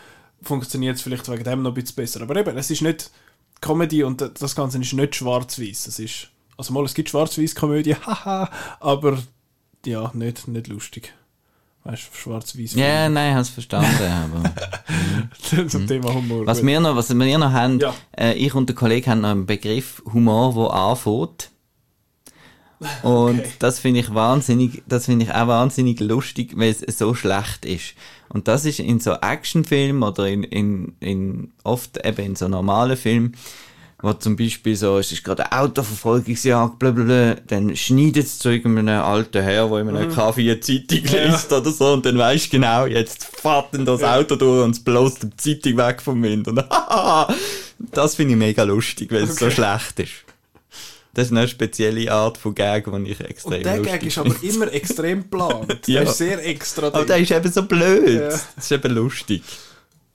[0.41, 2.21] funktioniert es vielleicht wegen dem noch ein bisschen besser.
[2.21, 3.11] Aber eben, es ist nicht
[3.61, 5.87] Comedy und das Ganze ist nicht schwarz-weiß.
[5.87, 8.49] Es ist, also mal, es gibt schwarz-weiß-Komödie, haha,
[8.79, 9.17] aber
[9.85, 11.13] ja, nicht, nicht lustig.
[11.85, 12.73] Weißt du, schwarz-weiß.
[12.73, 13.87] Ja, nein, es verstanden,
[14.33, 15.69] aber...
[15.69, 16.45] Zum Thema Humor.
[16.47, 16.67] Was gut.
[16.67, 17.93] wir noch, was wir noch haben, Ja.
[18.17, 21.51] äh, ich und der Kollege haben noch einen Begriff Humor, der anfängt.
[23.03, 23.49] Und Okay.
[23.59, 27.93] das finde ich wahnsinnig, das finde ich auch wahnsinnig lustig, weil es so schlecht ist.
[28.29, 32.97] Und das ist in so Actionfilmen oder in, in, in, oft eben in so normalen
[32.97, 33.37] Filmen,
[34.05, 39.01] wo zum Beispiel so, es ist gerade eine Autoverfolgungsjagd, blablabla, dann schneidet es zu irgendeinem
[39.01, 42.51] alten Herr, der in einem Kaffee eine Zeitung liest oder so, und dann weisst du
[42.51, 46.47] genau, jetzt fährt dann das Auto durch und es bloßt die Zeitung weg vom Wind.
[46.47, 46.57] Und
[47.91, 49.55] das finde ich mega lustig, weil es so Okay.
[49.55, 50.11] schlecht ist.
[51.13, 54.35] Das ist eine spezielle Art von Gag, die ich extrem Und der Gag ist aber
[54.43, 55.79] immer extrem geplant.
[55.87, 56.01] Ja.
[56.01, 56.87] Der ist sehr extra.
[56.87, 58.09] Aber der ist eben so blöd.
[58.21, 58.27] Ja.
[58.29, 59.41] Das ist eben lustig.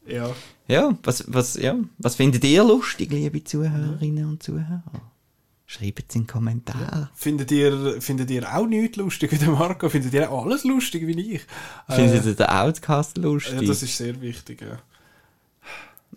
[0.07, 0.31] ja.
[0.71, 4.85] Ja, was, was, ja, was findet ihr lustig, liebe Zuhörerinnen und Zuhörer?
[5.67, 7.09] Schreibt es in den Kommentaren.
[7.13, 9.89] Findet ihr, findet ihr auch nichts lustig wie der Marco?
[9.89, 11.41] Findet ihr auch alles lustig wie ich?
[11.89, 13.67] Findet ihr den Outcast ja, lustig?
[13.67, 14.79] das ist sehr wichtig, ja.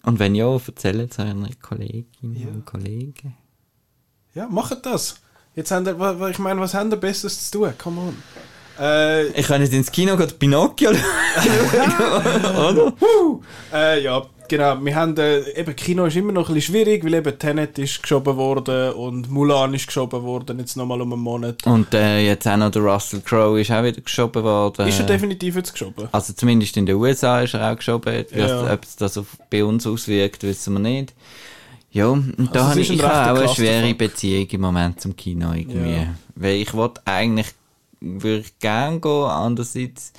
[0.03, 3.35] und wenn ja, erzählt es euren Kolleginnen und Kollegen.
[4.35, 5.15] Ja, macht das.
[5.55, 7.73] Jetzt haben wir, ich meine, was haben wir Besseres zu tun?
[7.79, 8.17] Come on.
[8.79, 10.89] Äh, Ich kann nicht ins Kino gehen, Pinocchio
[12.57, 12.93] oder?
[13.73, 14.83] äh, ja, genau.
[14.83, 18.01] Wir haben, äh, eben, Kino ist immer noch ein bisschen schwierig, weil eben Tenet ist
[18.01, 21.65] geschoben worden und Mulan ist geschoben worden, jetzt nochmal um einen Monat.
[21.65, 24.87] Und äh, jetzt auch noch der Russell Crowe ist auch wieder geschoben worden.
[24.87, 26.07] Ist er definitiv jetzt geschoben?
[26.11, 28.25] Also zumindest in den USA ist er auch geschoben.
[28.35, 28.73] Ja.
[28.73, 31.13] Ob es das auf, bei uns auswirkt, wissen wir nicht.
[31.91, 33.93] Ja, und da Also es habe ich, ein ich auch eine schwere.
[33.93, 35.91] Beziehung im Moment zum Kino irgendwie.
[35.93, 36.07] Ja.
[36.33, 37.53] Weil ich wollte eigentlich,
[38.03, 40.13] würde ich gerne gehen, andererseits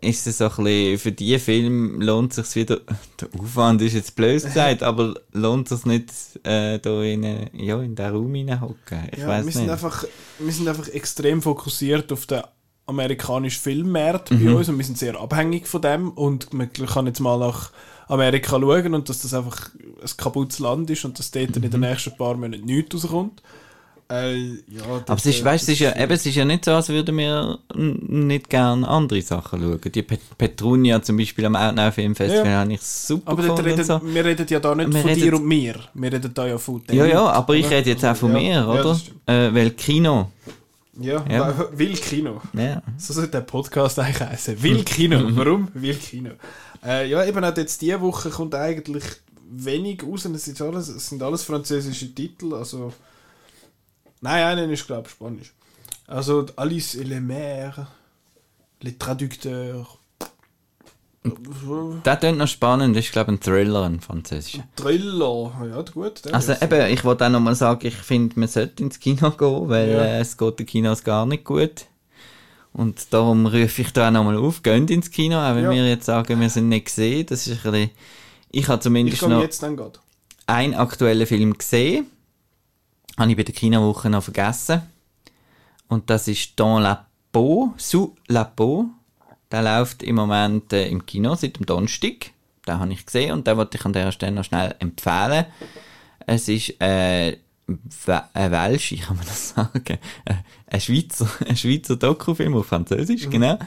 [0.00, 2.80] ist es so ein bisschen, für die Film lohnt sich wieder,
[3.20, 6.10] der Aufwand ist jetzt blöd gesagt, aber lohnt sich nicht,
[6.44, 9.08] äh, da in, eine- ja, in den Raum hineinhocken.
[9.12, 9.70] Ich Ja, weiß wir, sind nicht.
[9.72, 10.04] einfach,
[10.38, 12.42] wir sind einfach extrem fokussiert auf den
[12.86, 14.44] amerikanischen Filmmarkt Mhm.
[14.44, 17.72] bei uns und wir sind sehr abhängig von dem und man kann jetzt mal nach
[18.06, 21.70] Amerika schauen und dass das einfach ein kaputtes Land ist und dass dort in Mhm.
[21.70, 23.42] den nächsten paar Monaten nichts rauskommt.
[24.10, 24.36] Äh,
[24.68, 26.88] ja, Aber es ist, weißt, es ist ja, eben, es ist ja nicht so, als
[26.88, 29.80] würden wir nicht gerne andere Sachen schauen.
[29.92, 32.60] Die Pet Petrunia zum Beispiel am Outnow Filmfestival Ja.
[32.60, 33.64] habe ich super Aber gefunden.
[33.66, 34.00] reden, und so.
[34.02, 35.74] wir reden ja da nicht Wir von reden- dir und mir.
[35.92, 38.38] Wir reden da ja von Ja, denen, ja, aber ich rede jetzt auch von Ja,
[38.38, 38.94] mir, ja, oder?
[38.94, 39.16] stimmt.
[39.28, 40.30] äh, weil Kino.
[41.00, 41.68] Ja, Ja.
[41.74, 42.40] will Kino.
[42.54, 42.82] Ja.
[42.96, 44.62] So sollte der Podcast eigentlich heißen.
[44.62, 45.20] Will Kino.
[45.36, 45.68] Warum?
[45.74, 46.30] Will Kino.
[46.82, 49.04] Äh, ja, eben auch jetzt diese Woche kommt eigentlich
[49.50, 50.24] wenig raus.
[50.24, 52.54] Es, ist alles, es sind alles französische Titel.
[52.54, 52.94] Also.
[54.20, 55.52] Nein, einen ist, glaube ich, Spanisch.
[56.06, 57.86] Also Alice et les Mères,
[58.80, 59.86] Les Traducteurs.
[62.04, 64.64] Das klingt noch spannend, das ist, glaube ich, ein Thriller, ein französischer.
[64.76, 65.52] Thriller.
[65.68, 66.32] Ja, gut.
[66.32, 69.68] Also ist- eben, ich wollte auch nochmal sagen, ich finde, man sollte ins Kino gehen,
[69.68, 70.04] weil Ja.
[70.04, 71.86] äh, es geht den Kinos gar nicht gut.
[72.72, 75.70] Und darum rufe ich da auch nochmal auf, geht ins Kino, auch wenn Ja.
[75.70, 77.26] wir jetzt sagen, wir sind nicht gesehen.
[77.26, 77.90] Das ist ein bisschen,
[78.50, 79.78] ich habe Ich zumindest komme noch jetzt dann
[80.46, 82.06] einen aktuellen Film gesehen.
[83.18, 84.82] Habe ich bei der Kinowoche noch vergessen.
[85.88, 88.86] Und das ist Dans la Peau, Sous la Peau.
[89.50, 92.30] Der läuft im Moment äh, im Kino seit dem Donnerstag.
[92.66, 95.46] Den habe ich gesehen und den wollte ich an dieser Stelle noch schnell empfehlen.
[96.26, 97.38] Es ist äh,
[98.34, 100.34] ein Welsch, kann man das sagen, Äh,
[100.66, 103.58] ein Schweizer, ein Schweizer Dokufilm auf Französisch, genau,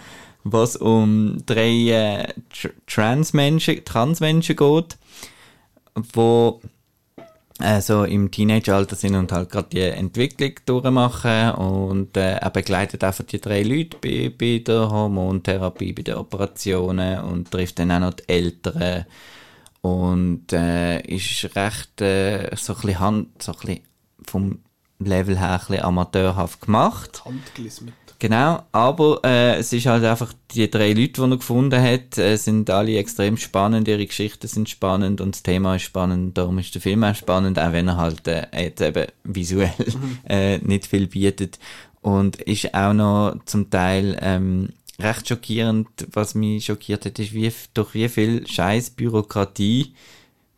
[0.44, 4.98] was um drei äh, Tr Transmenschen, Transmenschen geht,
[6.14, 6.62] wo
[7.64, 13.24] also im Teenageralter sind und halt gerade die Entwicklung durchmachen und äh, er begleitet einfach
[13.24, 18.14] die drei Leute bei, bei der Hormontherapie, bei den Operationen und trifft dann auch noch
[18.14, 19.06] die Eltern
[19.82, 23.80] und äh, ist recht äh, so ein bisschen, Hand, so ein
[24.26, 24.60] vom
[25.00, 27.24] Level her ein amateurhaft gemacht.
[27.26, 27.94] Handgelismet.
[28.22, 32.36] Genau, aber äh, es ist halt einfach, die drei Leute, die er gefunden hat, äh,
[32.36, 36.76] sind alle extrem spannend, ihre Geschichten sind spannend und das Thema ist spannend, darum ist
[36.76, 39.74] der Film auch spannend, auch wenn er halt äh, jetzt eben visuell
[40.30, 41.58] äh, nicht viel bietet.
[42.02, 44.70] Und ist auch noch zum Teil ähm,
[45.00, 49.96] recht schockierend, was mich schockiert hat, ist, wie, durch wie viel scheiß Bürokratie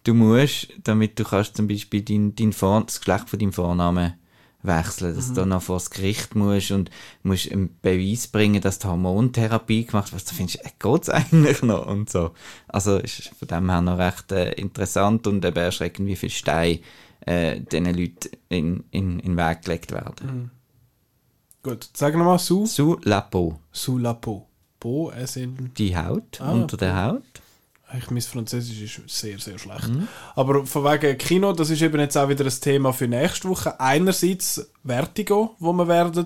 [0.03, 4.15] du musst, damit du kannst zum Beispiel dein, dein Vor das Geschlecht von deinem Vornamen
[4.63, 6.89] wechseln, dass du dann noch vor das Gericht musst und
[7.21, 10.31] musst einen Beweis bringen, dass du Hormontherapie gemacht hast.
[10.31, 11.85] Du findest, äh, geht's eigentlich noch?
[11.85, 12.31] Und so.
[12.67, 16.79] Also, ist von dem her noch recht äh, interessant und eben erschreckend, wie viel Steine
[17.25, 20.51] äh, diesen Leuten in, in, in den Weg gelegt werden.
[21.61, 23.59] Gut, sag nochmal sous, Sous la peau.
[23.71, 24.47] sous la peau.
[24.79, 27.32] Peau, es in Die Haut, Ah, unter der Haut.
[27.97, 29.89] Ich, mein Französisch ist sehr, sehr schlecht.
[30.35, 33.79] Aber von wegen Kino, das ist eben jetzt auch wieder ein Thema für nächste Woche.
[33.79, 36.25] Einerseits Vertigo, wo wir werden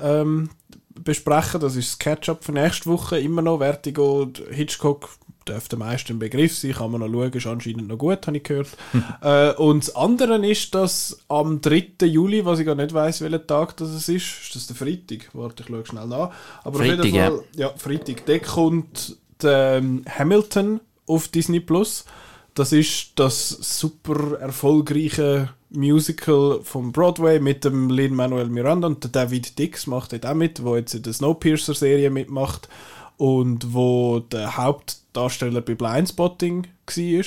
[0.00, 0.50] ähm,
[0.94, 1.60] besprechen.
[1.60, 3.18] Das ist das Catch-up für nächste Woche.
[3.18, 5.08] Immer noch Vertigo, Hitchcock
[5.46, 6.72] dürfte meisten ein Begriff sein.
[6.72, 8.68] Kann man noch schauen, ist anscheinend noch gut, habe ich gehört.
[9.22, 11.92] äh, und das andere ist, dass am 3.
[12.02, 15.30] Juli, was ich gar nicht weiß, welcher Tag das ist, ist das der Freitag?
[15.32, 16.32] Warte, ich schaue schnell nach.
[16.64, 17.30] Aber auf Freitag, jeden ja.
[17.30, 18.26] Fall, ja, Freitag.
[18.26, 22.04] Der kommt ähm, Hamilton auf Disney Plus.
[22.54, 29.86] Das ist das super erfolgreiche Musical vom Broadway mit dem Lin-Manuel Miranda und David Dix
[29.86, 32.68] macht dort auch mit, wo jetzt in der Snowpiercer-Serie mitmacht
[33.16, 37.24] und wo der Hauptdarsteller bei Blindspotting war.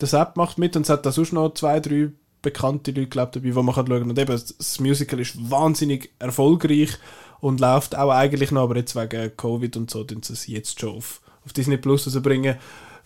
[0.00, 2.10] Der Sepp macht mit und es hat da sonst noch zwei, drei
[2.42, 4.10] bekannte Leute glaub, dabei, wo man schauen kann.
[4.10, 6.96] Und eben, das Musical ist wahnsinnig erfolgreich
[7.40, 10.80] und läuft auch eigentlich noch, aber jetzt wegen Covid und so, tun sie es jetzt
[10.80, 12.56] schon auf, auf Disney Plus rausbringen.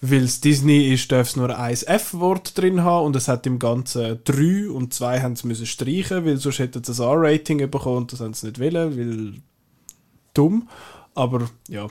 [0.03, 3.59] Weil es Disney ist, darf es nur ein F-Wort drin haben und es hat im
[3.59, 7.99] Ganzen drei und zwei haben sie müssen streichen, weil sonst hätten sie ein R-Rating bekommen
[7.99, 9.34] und das haben sie nicht wollen, weil
[10.32, 10.68] dumm.
[11.14, 11.88] Aber ja,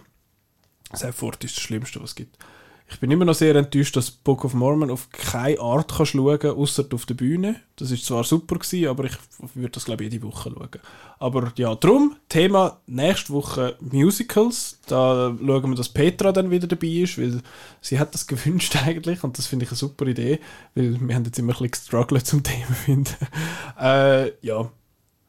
[0.89, 2.35] das F-Wort ist das Schlimmste, was es gibt.
[2.91, 6.39] Ich bin immer noch sehr enttäuscht, dass Book of Mormon auf keine Art kannst schauen
[6.39, 7.57] kannst, außer auf der Bühne.
[7.75, 9.13] Das ist zwar super gewesen, aber ich
[9.53, 10.69] würde das glaube ich jede Woche schauen.
[11.19, 14.79] Aber ja, drum, Thema nächste Woche Musicals.
[14.87, 17.41] Da schauen wir, dass Petra dann wieder dabei ist, weil
[17.79, 20.39] sie hat das gewünscht eigentlich und das finde ich eine super Idee,
[20.73, 23.15] weil wir haben jetzt immer ein bisschen gestruggelt zum Thema finden.
[23.79, 24.69] äh, ja,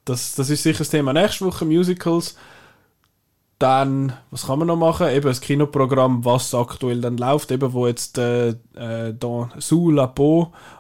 [0.07, 2.37] das, das ist sicher das Thema nächste Woche Musicals.
[3.61, 5.11] Dann, was kann man noch machen?
[5.11, 9.93] Eben das Kinoprogramm, was aktuell dann läuft, eben wo jetzt äh, äh, dans sous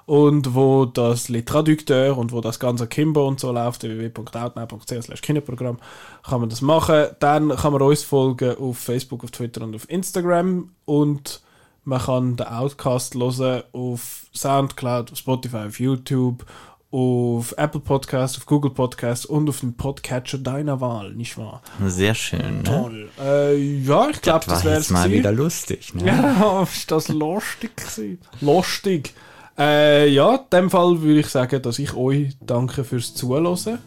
[0.06, 5.76] und wo das Les Traducteurs und wo das ganze Kimbo und so läuft, www.outnow.ch Kinoprogramm,
[6.22, 7.08] kann man das machen.
[7.18, 11.42] Dann kann man uns folgen auf Facebook, auf Twitter und auf Instagram und
[11.84, 16.46] man kann den Outcast hören auf Soundcloud, auf Spotify, auf YouTube
[16.90, 21.62] auf Apple Podcast, auf Google Podcast und auf dem Podcatcher deiner Wahl, nicht wahr?
[21.86, 22.58] Sehr schön.
[22.58, 22.62] Ne?
[22.64, 23.10] Toll.
[23.16, 23.24] Ne?
[23.24, 25.94] Äh, ja, ich glaube, das, das wäre es mal wieder lustig.
[25.94, 26.06] Ne?
[26.06, 28.18] Ja, ist das lustig gewesen?
[28.40, 29.14] lustig.
[29.56, 33.78] Äh, ja, in dem Fall würde ich sagen, dass ich euch danke fürs Zuhören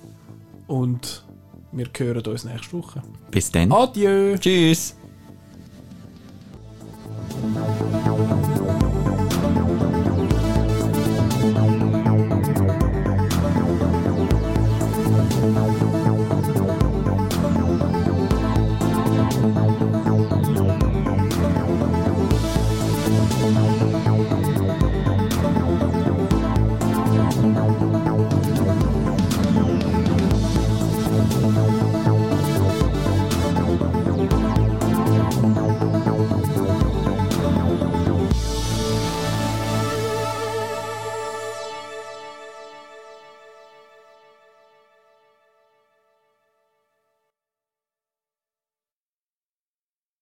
[0.67, 1.25] und
[1.71, 3.01] wir hören uns nächste Woche.
[3.31, 3.71] Bis dann.
[3.71, 4.37] Adieu.
[4.37, 4.95] Tschüss.